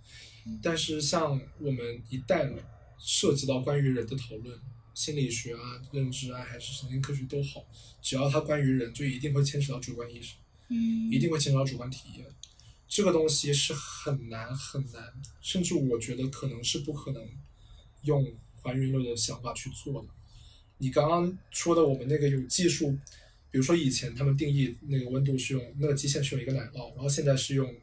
[0.62, 2.54] 但是，像我们一旦
[3.00, 4.60] 涉及到关于人的讨论，
[4.94, 7.66] 心理学啊、认知啊，还是神经科学都好，
[8.02, 10.34] 只要它关于人，就一定会牵扯到主观意识，
[10.68, 12.28] 嗯，一定会牵扯到主观体验。
[12.90, 15.02] 这个东西是很难很难，
[15.40, 17.26] 甚至我觉得可能是不可能
[18.02, 18.30] 用
[18.62, 20.10] 还原论的想法去做的。
[20.84, 22.92] 你刚刚说的我们那个有技术，
[23.50, 27.74] 比如说以前他们定义那个温度是用那个极限是用一个奶酪，然后现在是用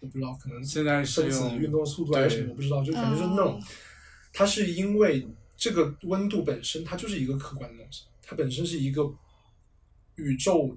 [0.00, 3.62] 我不知道可能现在是分子用运动速度还是什么我不知道，就反正就是那种哦，
[4.34, 5.26] 它是因为
[5.56, 9.10] 这个温度本身它就是一个客观的东西，它本身是一个
[10.16, 10.76] 宇宙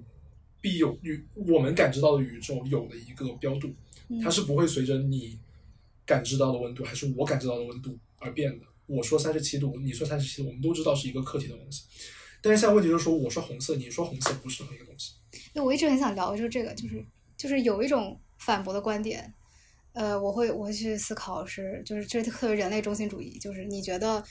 [0.62, 3.74] 必有宇我们感知到的宇宙有的一个标度，
[4.08, 5.38] 嗯它是不会随着你
[6.06, 8.64] 感知到的温度还是我感知到的温度而变的。
[8.86, 11.84] 我说三十七度，你说三十七度，我们都知道是一个客体的东西。
[12.42, 15.12] 但是现在问题就是说，我说红色，你说红色不是同一个东西。
[15.52, 17.04] 那我一直很想聊的就是这个，就是
[17.36, 19.32] 就是有一种反驳的观点，
[19.92, 24.22] 呃，我会我会去思考是，就是这特别人类中心主义，就是你觉得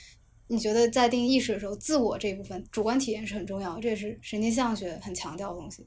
[0.46, 5.86] 你觉得在定义意识的时候，自我这一部分主观体验是很重要，这也是神经象学很强调的东西。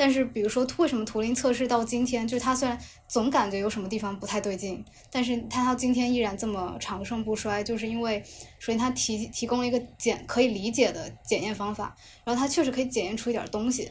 [0.00, 4.82] 但是，比如说，为什么图灵测试到今天，就是它虽然总感觉有什么地方不太对劲，
[5.12, 8.24] 但是它到今天依然这么长盛不衰，就是因为
[8.58, 11.94] 首先它提提供了一个检可以理解的检验方法，
[12.24, 13.90] 然后它确实可以检验出一点东西。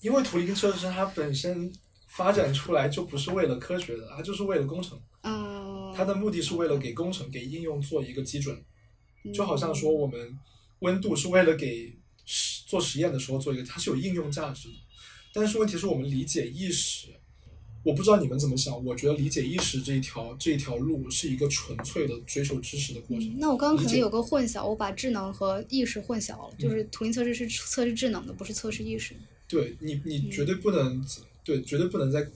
[0.00, 1.72] 因为图灵测试它本身
[2.06, 4.96] 发展出来就不是为了科学的，它就是为了工程。
[5.24, 8.56] 嗯，它的目的是为了给工程、给应用做一个基准，
[9.24, 10.38] 嗯就好像说我们
[10.78, 11.92] 温度是为了给
[12.24, 14.74] 实做实验的时候做一个，它是有应用价值的。
[15.32, 17.08] 但是问题是我们理解意识，
[17.84, 23.28] 我不知道你们怎么想，我觉得理解意识这一条这一条路是一个纯粹的追求知识的过程。
[23.28, 29.14] 嗯那我刚刚可能有个混淆，我把智能和意识混淆了，就是嗯图灵测试是测试智能的，不是测试意识。
[29.46, 31.06] 对你，你嗯绝对不能，
[31.44, 32.28] 对，绝对不能在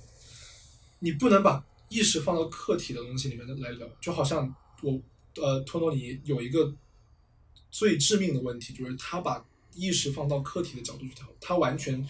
[1.00, 5.00] 你不能把意识放到客体的东西里面来聊，就好像我
[5.36, 6.72] 呃托诺尼有一个
[7.70, 9.44] 最致命的问题，就是他把
[9.74, 12.06] 意识放到客体的角度去调，他完全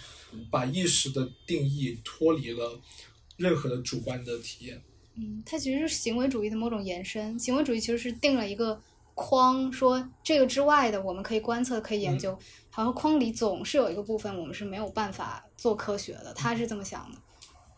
[0.51, 2.81] 把意识的定义脱离了
[3.37, 4.83] 任何的主观的体验。
[5.15, 7.39] 嗯，它其实是行为主义的某种延伸。
[7.39, 8.81] 行为主义其实是定了一个
[9.15, 12.39] 框，说这个之外的我们可以观测、可以研究，
[12.71, 16.33] 好像框里总是有一个部分我们是没有办法做科学的。
[16.35, 17.19] 他是这么想的。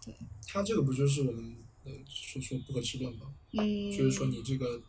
[0.05, 0.15] 对
[0.47, 3.27] 他这个不就是我们呃说说不可知论吗？
[3.53, 4.81] 嗯，就是说你这个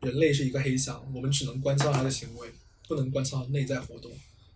[0.00, 2.48] 人类是一个黑箱，我们只能观测到它的行为，
[2.88, 4.10] 不能观测到内在活动，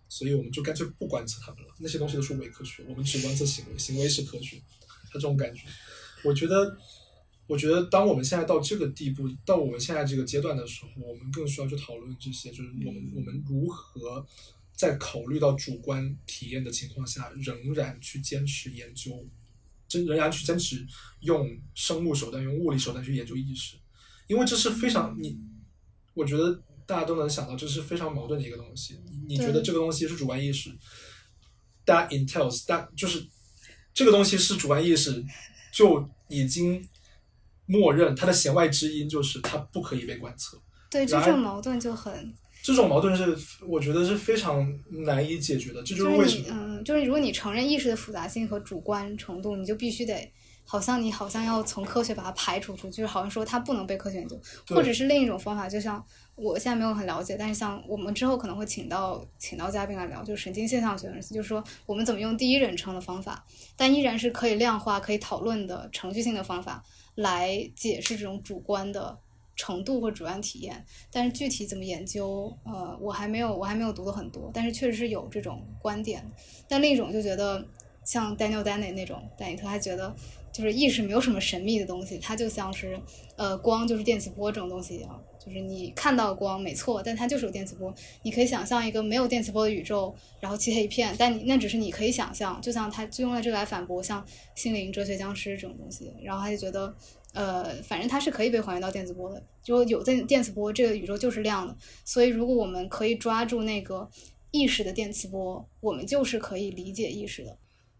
[0.09, 1.73] 所以我们就干脆不观测它们了。
[1.79, 4.61] 那些东西都是伪科学，我们只观测行为，行为是科学。
[5.09, 5.61] 他这种感觉，
[6.23, 6.77] 我觉得，
[7.47, 14.25] 我觉得当我们现在到这个地步，到我们现在这个阶段的时候，我们更需要去讨论这些，就是我们我们如何
[14.73, 19.25] 在考虑到主观体验的情况下，仍然去坚持研究。
[19.89, 20.85] 真仍然去坚持
[21.21, 23.77] 用生物手段、用物理手段去研究意识，
[24.27, 25.39] 因为这是非常你，
[26.13, 28.97] 我觉得大家都能想到，这是非常矛盾的一个东西。
[29.11, 30.71] 你你觉得这个东西是主观意识
[31.85, 33.23] ，that entails that 就是
[33.93, 35.23] 这个东西是主观意识，
[35.71, 36.87] 就已经
[37.65, 40.59] 默认它的弦外之音就是它不可以被观测。
[40.89, 42.33] 对，这种矛盾就很。
[42.63, 44.67] 这种矛盾是我觉得是非常
[45.05, 46.45] 难以解决的，这就是为什么。
[46.49, 50.33] 嗯，就是如果你承认意识的复杂性和主观程度，你就必须得，
[50.67, 54.37] 好像你好像要从科学把它排除出去，就是好像说它不能被科学研究，
[54.67, 56.05] 或者是另一种方法，就像
[56.35, 63.45] 我现在没有很了解，但是像我们之后可能会请到请到嘉宾来聊，就是神经现象学的就是说我们怎么用第一人称的方法，
[63.77, 66.83] 但依然是可以量化、可以讨论的程序性的方法
[67.15, 69.17] 来解释这种主观的。
[69.59, 76.23] 程度或主观体验，但是具体怎么研究，呃，我还没有，我还没有读的很多，但是确实是有这种观点。
[76.67, 77.67] 但另一种就觉得，
[78.03, 80.15] 像 Daniel Dennett 那种，丹尼特还觉得，
[80.57, 82.99] 就是意识没有什么神秘的东西，它就像是，
[83.35, 87.93] 呃，光就是电磁波这种东西一样，就是你看到光没错，但它就是有电磁波。
[88.23, 96.95] 你可以想象一个没有电磁波的宇宙，然后漆黑一片，但你那只是你可以想象，就像他就用了这个来反驳像心灵、哲学、僵尸这种东西，然后他就觉得。
[97.33, 101.77] 呃，反正它是可以被还原到电磁波的，就有电电磁波，这个宇宙就是亮的。
[102.03, 104.09] 所以，如果我们可以抓住那个
[104.49, 107.55] 意识的电磁波，我们就是可以理解意识的。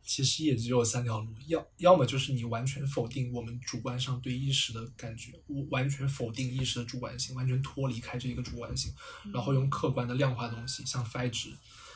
[0.07, 5.33] 其实也只有三条路，要要么就是你完全否定我们主观上对意识的感觉，
[5.69, 8.93] 完全否定意识的主观性，完全脱离开这一个主观性，
[9.33, 11.53] 然后用客观的量化东西，像 phi 值，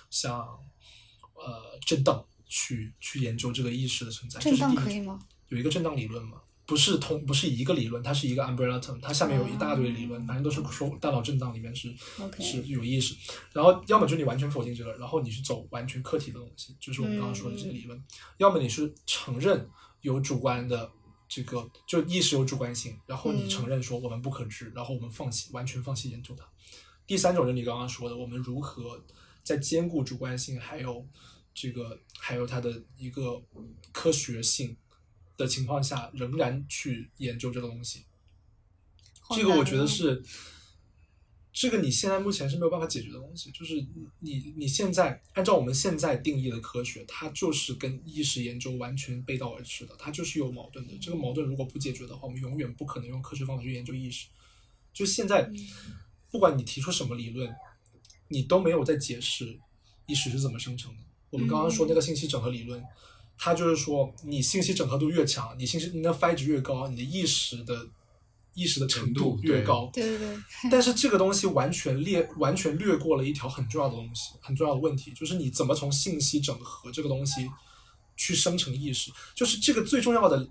[0.10, 0.46] 像
[1.34, 4.42] 呃震荡去去研究这个意识的存在。
[4.42, 5.18] 震荡可以吗？
[5.48, 6.42] 有一个震荡理论嘛。
[6.72, 11.94] 不是同不是一个理论，它是一个 umbrella term，它下面有一大堆理论，反正都是说大脑震荡里面是
[12.40, 13.14] 是有意识。
[13.52, 18.00] 然后要么就你完全否定这个，然后你去走完全客体的东西，就是我们刚刚说的这些理论；
[18.38, 19.70] 要么你是承认
[20.00, 20.90] 有主观的
[21.28, 26.46] 这个，就意识有主观性，然后你承认说我们不可知，然后我们放弃完全放弃研究它。
[27.06, 29.04] 第三种就是你刚刚说的，我们如何
[29.44, 31.06] 在兼顾主观性还有
[31.54, 33.44] 这个还有它的一个
[33.92, 34.78] 科学性。
[35.42, 38.06] 的情况下，仍然去研究这个东西，
[39.36, 40.24] 这个我觉得是，
[41.52, 43.52] 这个你现在目前是没有办法解决的东西。
[43.52, 43.84] 就是
[44.20, 50.94] 你你现在按照我们现在定义的科学，它就是跟意识研究完全背道而驰的，它就是有矛盾的。
[51.02, 54.28] 这个矛盾如果不解决的话，我们永远不可能用科学方法去研究意识。
[54.94, 55.52] 就现在，
[56.30, 57.54] 不管你提出什么理论，
[58.30, 59.60] 你都没有在解释
[60.06, 61.02] 意识是怎么生成的。
[61.32, 62.84] 我们刚刚说那个信息整合理论。
[63.44, 67.88] 他就是说，你信息整合度越强，你信息你的 phi 值越高，你的意识的
[68.54, 69.90] 意识的程度越高。
[69.92, 70.38] 对对对。
[70.70, 77.50] 但是这个东西完全略完全略过了一条很重要的东西，很重要的问题，就是你怎么从信息整合这个东西
[78.16, 80.48] 去生成意识，就是这个最重要的。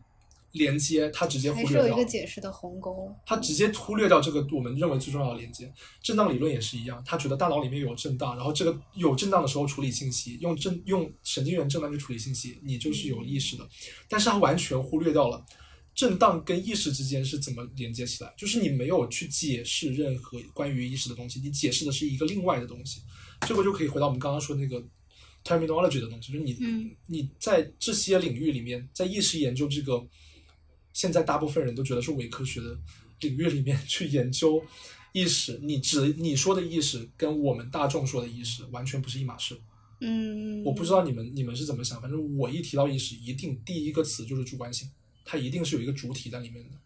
[0.53, 1.83] 连接，它直接忽略掉。
[1.83, 3.15] 还是有一个解释的鸿沟。
[3.25, 5.73] 它直接忽略掉这个我们认为最重要的连接。
[6.03, 13.69] 震荡理论也是一样，他觉得大脑里面有震荡，然后这个有震荡的时候处理信息，用震用神经元震荡去处理信息，你就是有意识的。
[14.09, 15.45] 但是他完全忽略掉了
[15.95, 23.03] 震荡跟意识之间是怎么连接起来，就是你没有去解释任何关于意识的东西，你解释的是一个另外的东西。
[23.47, 24.83] 这个就可以回到我们刚刚说那个
[25.45, 26.57] terminology 的东西，就是你
[27.07, 30.05] 你在这些领域里面，在意识研究这个。
[30.93, 32.79] 现在大部分人都觉得是伪科学的
[33.21, 34.63] 领域里面 去研究
[35.13, 39.59] 意识，你指你说的意识跟我们大众说的意识完全不是一码事。
[40.01, 44.89] 嗯，我不知道你们你们是怎么想，反正我一提到意识，一定第一个词就是主观性，
[45.25, 46.77] 它一定是有一个主体在里面的。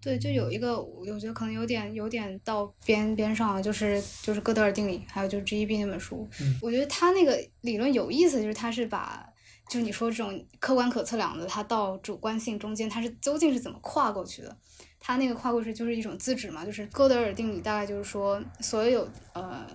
[0.00, 6.28] 对，就有一个，我觉得可能有点有点到边边上了，就是就是哥德尔定理，还有就是 G E B 那本书，
[6.60, 9.28] 我觉得他那个理论有意思，就是他是把。
[9.68, 14.56] 就你说这种客观可测量的，它到主观性中间，它是究竟是怎么跨过去的？
[15.00, 19.66] 它那个跨过去就是一种自指嘛，就是哥德尔定理大概就是说，所有呃，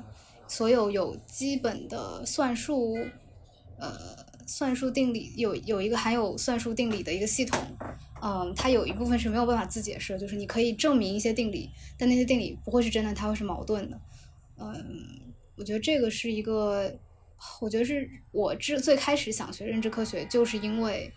[0.48, 2.98] 所有有基本的算术，
[3.78, 3.92] 呃，
[4.48, 7.60] 算术定理有有一个含有算术定理的一个系统，
[8.22, 14.02] 嗯，它有一部分是没有办法自解释，就是你可以证明一些定理，但那些定理不会是真的，它会是矛盾的。
[14.58, 14.74] 嗯，
[15.56, 16.92] 我觉得这个是一个，
[17.62, 21.12] 我觉得是我之最开始想学认知科学，就是因为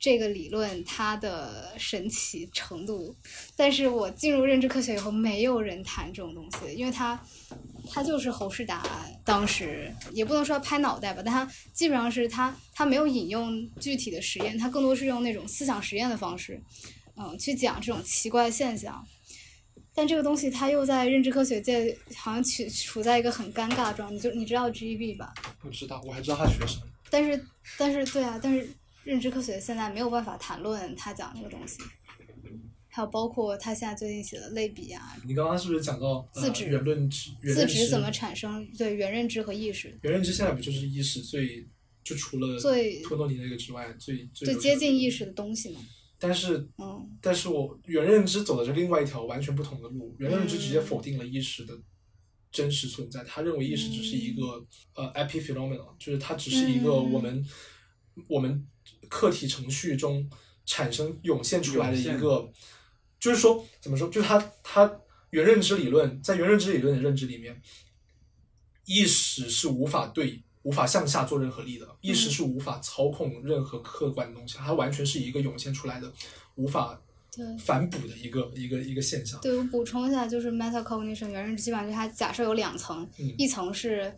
[0.00, 3.14] 这个理论它的神奇程度。
[3.56, 7.20] 但是我进入认知科学以后，没有人谈这种东西，因为它
[7.90, 8.84] 它就是侯世达
[9.24, 16.60] 当时也不能说拍脑袋吧，但他基本上是他他没有引用具体的实验，他更多是用那种思想实验的方式，
[17.16, 19.06] 嗯，去讲这种奇怪的现象。
[19.98, 25.34] 但这个东西它又在认知科学界好像处处在一个很尴尬状态，你就你知道 GEB 吧？
[25.60, 26.82] 不知道，我还知道他学什么。
[27.10, 27.44] 但是
[27.76, 28.70] 但是对啊，但是
[29.02, 31.78] 认知科学现在没有办法谈论他讲那个东西，
[32.86, 37.32] 还有包括他现在最近写的类比啊，你刚刚是不是讲到呃自指原论知？
[37.52, 41.66] 自指怎么产生对原认知和意识原认知现在不就是意识最
[42.04, 45.80] 就除了最托诺尼那个之外最最最接近意识的东西嘛？
[46.18, 47.18] 但是嗯。
[47.20, 50.72] 但是我原认知走的是另外一条完全不同的路，原认知直嗯。
[50.72, 51.74] 接否定了意识的
[52.50, 54.42] 真实存在，他认为意识只是一个、
[54.96, 55.12] 嗯。
[55.12, 57.44] 呃 epiphenomenon，就是它只是一个我们、
[58.28, 58.66] 我们
[59.08, 60.28] 客体程序中
[60.64, 62.50] 产生涌现出来的一个，
[63.20, 65.00] 就是说怎么说，就是它它
[65.30, 67.60] 原认知理论在原认知理论的认知里面，
[68.86, 76.12] 意识是无法对无法向下做任何力的，意识是无法操控任何客观的东西，它完全是一个涌现出来的
[76.56, 77.00] 无法。
[77.56, 79.40] 反哺的一个一个一个现象。
[79.40, 84.12] 对，我补充一下，就是 metacognition 原认知基本上就它假设有两层，嗯一层是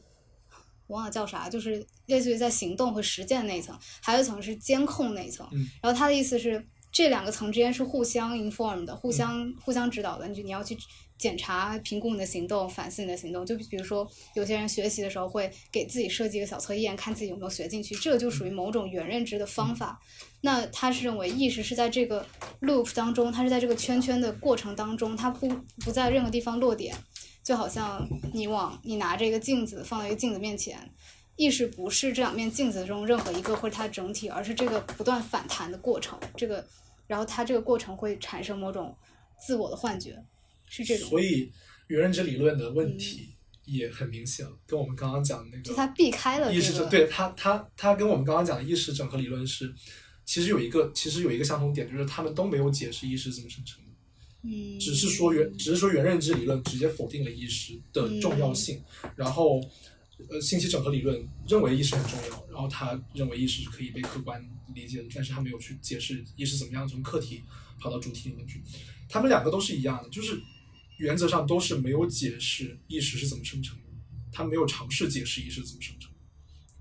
[0.87, 5.47] 我忘了叫啥，就是类似于在行动和实践那一层，还有一层是监控那一层。
[5.53, 10.27] 嗯然后他的意思是这两个层之间是互相 inform 的，互相、互相指导的。
[10.27, 10.75] 你就你要去
[11.21, 13.45] 检查、评估你的行动，反思你的行动。
[13.45, 20.01] 就比如说，有些人学习的时候会给自己设计一个小测验，看自己有没有学进去，这个就属于某种原认知的方法。
[20.41, 22.27] 那他是认为意识是在这个
[22.63, 25.47] loop 当中，它是在这个圈圈的过程当中，它不
[25.85, 26.97] 不在任何地方落点，
[27.45, 30.91] 就好像你往你拿着一个镜子放在一个镜子面前，
[31.37, 36.19] 意识不是这两面镜子中任何一个或者它整体，而是这个不断反弹的过程。
[36.35, 36.67] 这个，
[37.07, 38.97] 然后它这个过程会产生某种
[39.39, 40.23] 自我的幻觉，
[40.71, 41.11] 是这种。
[41.11, 41.53] 所以
[41.89, 43.29] 原认知理论的问题
[43.67, 49.75] 也很明显了，跟我们刚刚讲的那就它个避开了意识对他他他跟我们刚刚讲的意识整合理论是，
[50.25, 53.91] 其实有一个其实有一个相同点，就是他们都没有解释意识怎么生成的。
[54.43, 58.83] 嗯，只是说原，只是说原认知理论直接否定了意识的重要性，
[59.15, 59.61] 然后，
[60.31, 64.43] 呃，信息整合理论认为意识很重要，然后他认为意识是可以被客观
[64.75, 67.43] 理解的，但是他没有去解释意识怎么样从客体
[67.79, 68.63] 跑到主体里面去。
[69.11, 70.41] 他们两个都是一样的，就是
[71.01, 73.85] 原则上都是没有解释意识是怎么生成的，
[74.31, 76.17] 他没有尝试解释意识怎么生成的。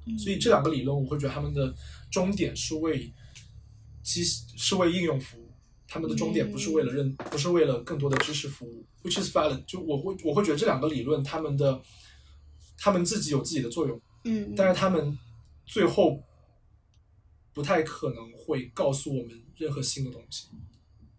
[0.08, 1.74] 嗯所以这两个理论，我会觉得他们的
[2.12, 3.14] 终点是为
[4.04, 5.50] 机是为应用服务，
[5.88, 9.64] 他们的终点不是为了认，不是为了更多的知识服务，which is valid。
[9.66, 11.82] 就我会我会觉得这两个理论，他们的
[12.78, 15.18] 他们自己有自己的作用，嗯，但是他们
[15.66, 16.22] 最后
[17.54, 20.48] 不太可能会告诉我们任何新的东西，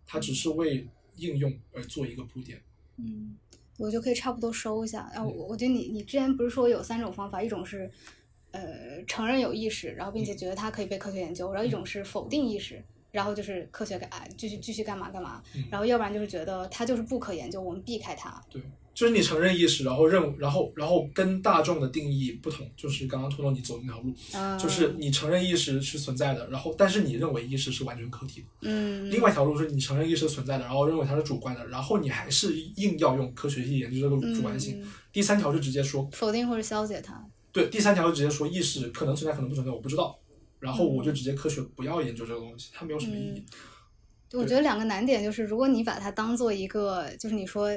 [0.04, 0.86] 它只是为
[1.16, 2.62] 应用而做一个铺垫。
[3.04, 3.36] 嗯，
[3.78, 5.10] 我就可以差不多收一下。
[5.14, 7.90] 然后我我觉得你你之前不是说有三种方法，一种是
[8.52, 15.64] 呃承认有意识，然后并且觉得它可以被科学研究，然后一种是否定意识，然后就是科学干继续继续干嘛干嘛，嗯。
[15.70, 18.42] 然后要不然就是觉得它就是不可研究，我们避开它。
[18.50, 18.62] 对，
[18.92, 28.46] 就是你承认意识，然后认，然后然后跟大众的定义不同，就是刚刚托诺你走的那条路，嗯，就是你承认意识是存在的，然后但是你认为意识是完全客体的。
[28.62, 34.80] 嗯，另外一条路是你承认意识是存在的，然后认为它是主观的，然后你还是硬要用科学去研究这个主观性。
[34.82, 37.20] 嗯第三条就直接说，否定或者消解它。
[37.50, 40.16] 对，第三条就直接说意识可能存在，可能不存在，我不知道。
[40.60, 43.44] 然后嗯我就直接科学不要研究这个东西，它没有什么意义。
[44.32, 47.68] 我觉得两个难点就是，如果你把它当做一个，就是你说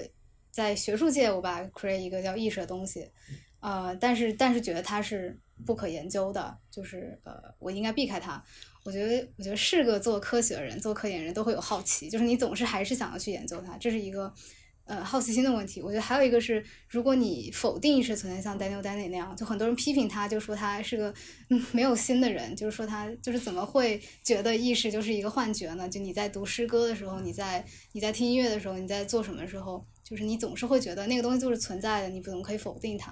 [0.54, 3.10] 在学术界，我把它 create 一个叫意识的东西，
[3.60, 5.36] 呃，但是但是觉得它是
[5.66, 8.42] 不可研究的，就是呃，我应该避开它。
[8.86, 14.32] 我觉得，我觉得是个做科学的人、做科研人都会有好奇，就是你总是还是想要去研究它，这是一个
[14.86, 15.82] 呃好奇心的问题。
[15.82, 21.12] 我觉得还有一个是，如果你否定意识存在，像 Daniel Dennett 那样，就很多人批评他，就说他是个
[21.50, 25.90] 嗯没有心的人，就是说他就是怎么会觉得意识就是一个幻觉呢？
[25.90, 33.12] 就你在读诗歌的时候，你在你在听音乐的时候，你在做什么的时候，就是你总是会觉得那个东西就是存在的，你不怎么可以否定它？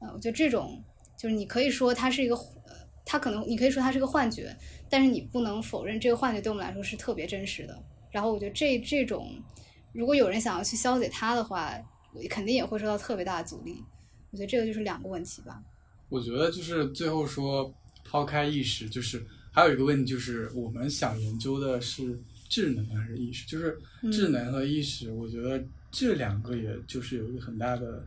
[0.00, 0.84] 呃，我觉得这种
[1.18, 2.34] 就是你可以说它是一个。
[2.34, 4.56] 呃它可能你可以说它是个幻觉，
[4.88, 7.76] 但是你不能否认这个幻觉对我们来说是特别真实的。
[8.12, 9.42] 然后我觉得这这种，
[9.92, 11.76] 如果有人想要去消解它的话，
[12.30, 13.82] 肯定也会受到特别大的阻力。
[14.30, 15.60] 我觉得这个就是两个问题吧。
[16.08, 17.74] 我觉得就是最后说
[18.04, 23.48] 抛开意识，就是还有一个问题就是我们想研究的是智能还是意识？
[23.48, 23.76] 就是
[24.12, 25.60] 智能和意识，我觉得
[25.92, 28.04] 这两个也就是有一个很大的。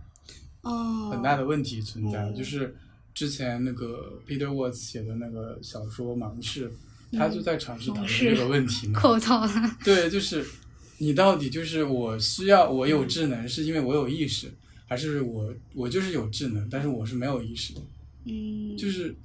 [0.62, 2.76] 哦，很大的问题存在，就是
[3.14, 6.68] 之前那个 Peter Watts 写的那个小说《盲视》，
[7.16, 9.00] 他就在尝试讨论这个问题嘛。
[9.00, 9.78] 扣到了。
[9.84, 10.44] 对，就是
[10.98, 14.52] 你到底就是我需要我有智能，是因为我有意识，
[14.88, 17.82] 还是我我就是有智能，但是我是没有意识的？
[18.24, 19.16] 嗯，就是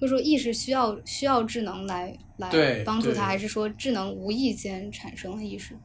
[0.00, 5.76] 或者说意识需要需要智能来来帮助他，还是说智能无意间产生了意识？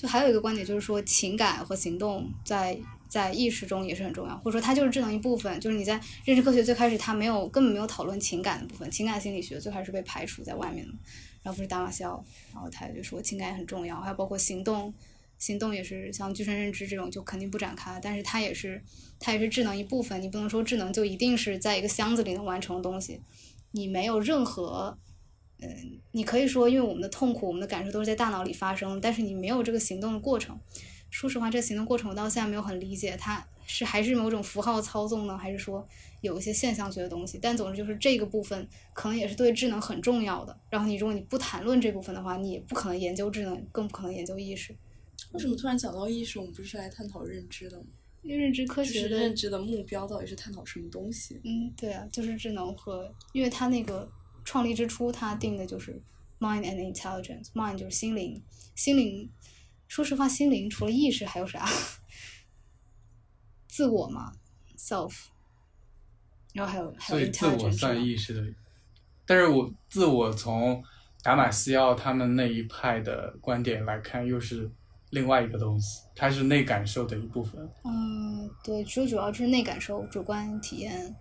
[0.00, 2.78] 就还有一个观点就是说，情感和行动在。
[3.10, 5.58] 在意识中也是很重要，或者说它就是智能一部分。
[5.58, 10.92] 就是你在认知科学最开始，它没有根本没有讨论情感的部分，情感心理学最开始被排除在外面的。
[11.42, 12.24] 然后不是达马西奥，
[12.54, 14.94] 然后他就说情感也很重要，还有包括行动，
[15.38, 18.80] 行动也是像具身认知这种就肯定不展开，但是它也是
[19.18, 20.22] 它也是智能一部分。
[20.22, 23.20] 你不能说智能就一定是在一个箱子里能完成的东西，
[23.72, 24.96] 你没有任何，
[25.62, 30.58] 嗯，你可以说因为我们的痛苦、我们的感受都是在大脑里发生，但是你没有这个行动的过程。
[31.10, 35.86] 说实话，这行动过程我到现在没有很理解，它是还是某种符号操纵呢，还是说
[36.20, 37.38] 有一些现象学的东西？
[37.42, 40.56] 但总之就是这个部分可能也是对智能很重要的。
[40.70, 44.74] 然后你如果你不谈论这部分的话，你也不可能研究智能，更不可能研究意识。
[45.32, 46.38] 为什么突然讲到意识？
[46.38, 47.86] 我们不是来探讨认知的吗？
[48.22, 51.40] 因为认知科学的认知的目标到底是探讨什么东西？
[51.42, 54.08] 嗯，对啊，就是智能和，因为它那个
[54.44, 56.00] 创立之初，他定的就是
[56.38, 58.42] mind and intelligence，mind 就是心灵，
[58.74, 59.30] 心灵。
[59.88, 61.68] 说实话，心灵除了意识还有啥？
[63.66, 64.32] 自我嘛
[64.76, 65.12] ，self，
[66.52, 67.58] 然后还有还有 intelligence。
[67.58, 68.54] 自我算意识的，
[69.26, 70.82] 但是我自我从
[71.22, 74.70] 达马西奥他们那一派的观点来看，又是
[75.10, 77.68] 另外一个东西，它是内感受的一部分。
[77.84, 81.14] 嗯，对，就主要就是内感受、主观体验。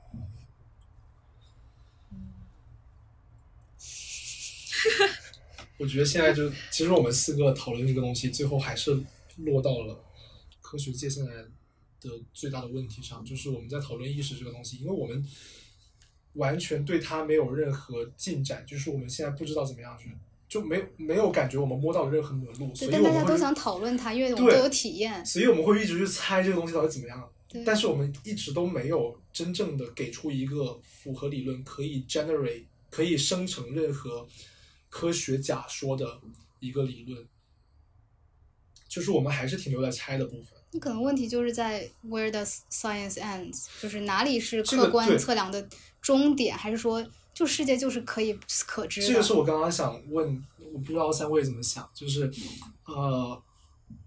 [5.79, 9.01] 我觉得现在就，其实我们四个讨论这个东西，最后还是
[9.37, 10.03] 落到了
[10.59, 11.31] 科学界现在
[12.01, 15.25] 的最大的问题上，就是我们在讨论意识这个东西，因为我们
[16.33, 20.11] 完全对它没有任何进展，就是我们现在不知道怎么样去，
[20.49, 27.29] 就没有没有感觉我们摸到了任何门路，所以大家都想讨论它，因为我们都有体验，所以我们会一直去猜这个东西到底怎么样，
[27.65, 34.27] 但是我们一直都没有真正的给出一个符合理论可以 generate 可以生成任何。
[34.89, 36.19] 科学假说的
[36.59, 37.27] 一个理论，
[38.87, 40.59] 就是我们还是停留在猜的部分。
[40.71, 43.67] 你可能问题就是在 Where does science ends？
[43.81, 45.67] 就是哪里是客观测量的
[46.01, 48.37] 终点，还是说就世界就是可以
[48.67, 49.01] 可知？
[49.01, 52.31] 这个是我刚刚想问，我不知道三位怎么想，就是
[52.85, 53.41] 呃，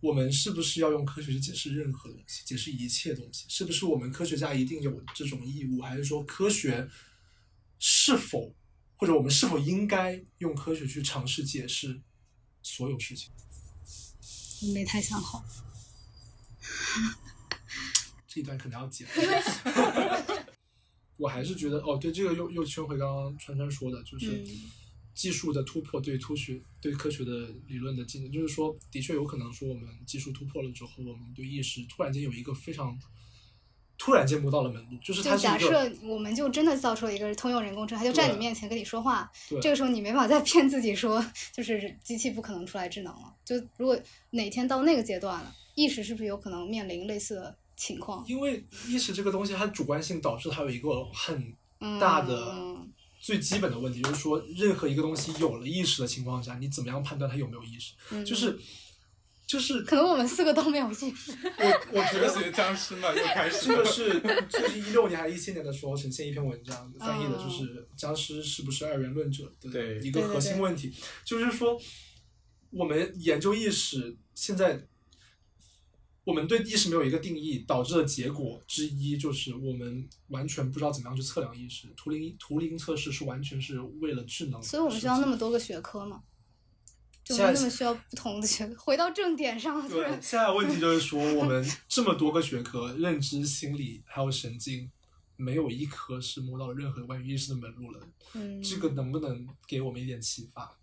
[0.00, 3.44] 我们是不是要用科学去解释任何东西，解释一切东西？
[3.48, 6.88] 是不是我们科学家一定有这种义务，还是说科学
[7.78, 8.54] 是否？
[9.02, 12.00] 或者我们是否应该用科学去尝试解释
[12.62, 13.32] 所有事情？
[14.72, 15.44] 没太想好，
[18.28, 19.08] 这一段可能要剪。
[21.18, 24.46] 我还是觉得，哦，对，这个又又圈回刚刚川川说的，就是
[25.12, 32.96] 技术的突破对突学对科学的理论的进展，就是说，的确有可能说，我们技术突破了之后，我们对意识突然间有一个非常。
[34.04, 39.30] 突然间摸到了门路，就是他假设我们就真的造出了一个通用人工智能，他就站你面前跟你说话，
[39.60, 41.24] 这个时候你没法再骗自己说，
[41.54, 43.32] 就是机器不可能出来智能了。
[43.44, 43.96] 就如果
[44.30, 48.24] 哪天到那个阶段了，意识是不是有可能面临类似的情况？
[48.26, 51.54] 因为意识这个东西，它主观性导致它有一个很
[52.00, 52.56] 大的
[53.20, 58.24] 最基本的问题，就是说任何一个东西有了意识的情况下，你怎么样判断它有没有意识？
[58.24, 58.58] 就是。
[59.52, 61.30] 就是可能我们四个都没有意识。
[61.58, 63.66] 我我觉得学僵尸嘛，又开始。
[63.66, 64.18] 这个是
[64.48, 70.90] 这是一六年还是一七年的时候呈现一篇文章翻译的，就是僵尸是不是二元论者的一个核心问题。
[71.22, 71.78] 就是说，
[72.70, 74.86] 我们研究意识，现在
[76.24, 81.88] 我们对意识没有一个定义，导致的结果之一就是我们完全不知道怎么样去测量意识。
[81.94, 84.62] 图灵图灵测试是完全是为了智能。
[84.62, 86.22] 所以我们需要那么多个学科嘛？
[87.24, 89.88] 就那么需要不同的学科，回到正点上。
[89.88, 94.90] 对，现在问题就是说，我们这么多个学科，认知、心理还有神经，
[95.36, 98.00] 没有一科是摸到任何关于意识的门路了。
[98.34, 100.76] 嗯，这个能不能给我们一点启发？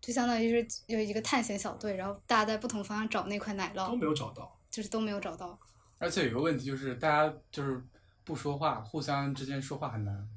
[0.00, 5.58] 就相当于是有一个探险小队，然后大家在不同方向找那块奶酪，都没有找到，就是都没有找到。
[5.98, 7.82] 而且有个问题就是，大家就是
[8.24, 10.28] 不说话，互相之间说话很难。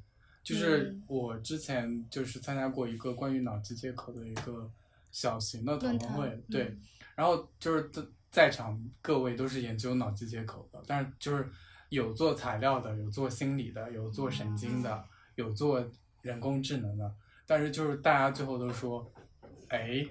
[0.43, 4.67] 就是嗯我之前就是参加过一个关于脑机接口的一个
[5.11, 6.81] 小型的讨论会，对，嗯。
[7.15, 8.01] 然后就是在
[8.31, 11.49] 在场各位都是研究脑机接口的，但是就是
[11.89, 15.05] 有做材料的，有做心理的，有做神经的，
[15.35, 15.85] 有做
[16.21, 17.13] 人工智能的，
[17.45, 19.11] 但是就是大家最后都说，
[19.67, 20.07] 哎，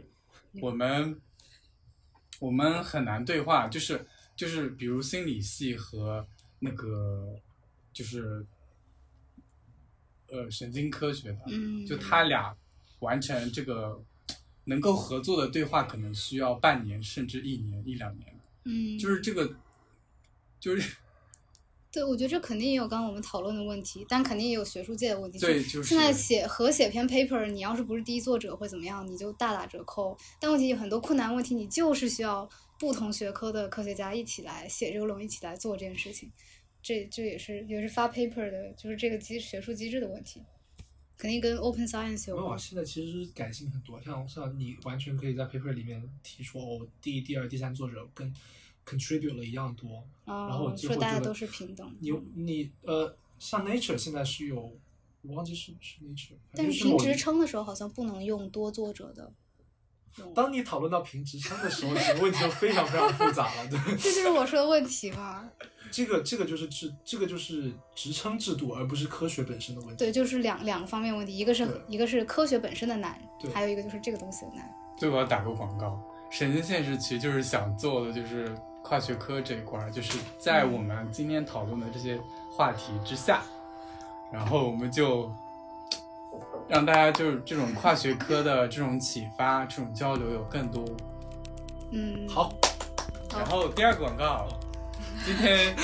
[0.61, 1.19] 我们
[2.39, 4.07] 我们很难对话，就是
[4.37, 6.27] 就是比如心理系和
[6.59, 7.35] 那个
[7.93, 8.47] 就是
[10.29, 11.97] 呃神经科学的，嗯，就。
[11.97, 12.55] 他俩
[13.01, 13.99] 完成这个
[14.71, 18.33] 能够合作的对话，可能需要半年甚至一年一两年。
[18.65, 19.57] 嗯，就是这个，
[20.61, 20.97] 就是
[21.91, 25.41] 对，我觉得这肯定也有刚刚我们讨论的问题，但肯定也有学术界的问题。
[25.41, 30.17] 对，就是现在写合写篇 paper，你要是不是第一作者会怎么样，你就大打折扣。
[30.39, 32.49] 但问题有很多困难问题，你就是需要
[32.79, 36.31] 不同学科的科学家一起来写这个论文，一起来做这件事情。
[36.81, 40.41] 这这也是也是发 paper 的，就是这个机学术机制的问题，
[41.21, 42.57] 肯定跟 open science 有没有啊。
[42.57, 48.35] 现在其实改进很多，像像你完全可以在 paper 里面提出，哦，第一、第二、第三作者跟
[48.87, 51.95] contribute 了一样多，然后说大家都是平等。
[52.01, 54.75] 你你呃，像 Nature 现在是有，
[55.21, 59.31] 我忘记是是 Nature，但是评职称的时候好像不能用多作者的。
[60.35, 63.79] 当你讨论到评职称的时候，这个问题就非常非常复杂了，对。
[63.99, 65.51] 这就是我说的问题嘛。
[65.91, 69.97] 这个这个就是制，这个就是职称制度，而不是科学本身的问题。
[69.97, 74.69] 对，就是两两个方面问题，一个是一个是科学本身的难对，还有一个就是这个东西的难。
[74.99, 76.01] 对我要打个广告，
[76.31, 82.21] 神经现实其实就是想做的就是跨学科这一块儿，就是在我们今天讨论的这些
[82.53, 83.43] 话题之下，
[84.33, 85.31] 然后我们就
[86.69, 90.85] 让大家就是这种跨学科的这种启发、这种交流有更多。
[91.93, 92.53] 嗯，好，
[93.33, 94.47] 然后第二个广告，
[95.23, 95.75] 今天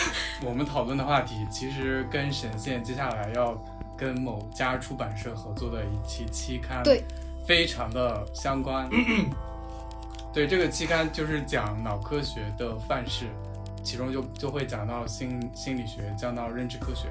[0.42, 3.54] 我们讨论的话题其实跟神仙接下来要
[3.96, 7.02] 跟某家出版社合作的一期期刊，对，
[7.46, 8.88] 非常的相关。
[10.32, 13.26] 对，这个期刊就是讲脑科学的范式，
[13.82, 17.08] 其中就就会讲到心心理学，讲到认知科学，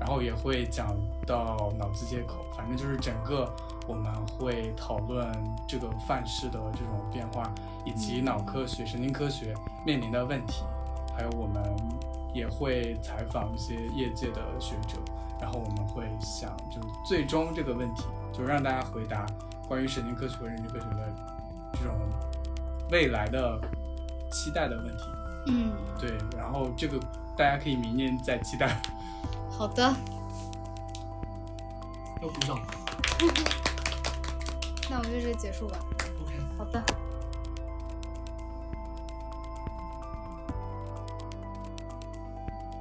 [0.00, 0.96] 然后也会讲
[1.26, 3.52] 到脑机接口，反正就是整个
[3.86, 5.32] 我们会讨论
[5.68, 7.52] 这个范式的这种变化，
[7.84, 10.62] 以及脑科学、神经科学面临的问题，
[11.18, 11.60] 还有我们
[12.32, 14.96] 也会采访一些业界的学者，
[15.40, 19.26] 然后我们会想，就是最终这个问题，就是让大家回答
[19.66, 21.12] 关于神经科学和认知科学的
[21.72, 21.92] 这种
[22.92, 23.60] 未来的
[24.30, 25.02] 期待的问题。
[25.48, 27.00] 嗯，对，然后这个
[27.36, 28.80] 大家可以明年再期待。
[29.50, 29.82] 好的，
[32.22, 32.64] 要鼓掌吗
[34.88, 35.78] 那我们就这结束吧。
[36.22, 36.34] ？OK。
[36.56, 37.07] 好的。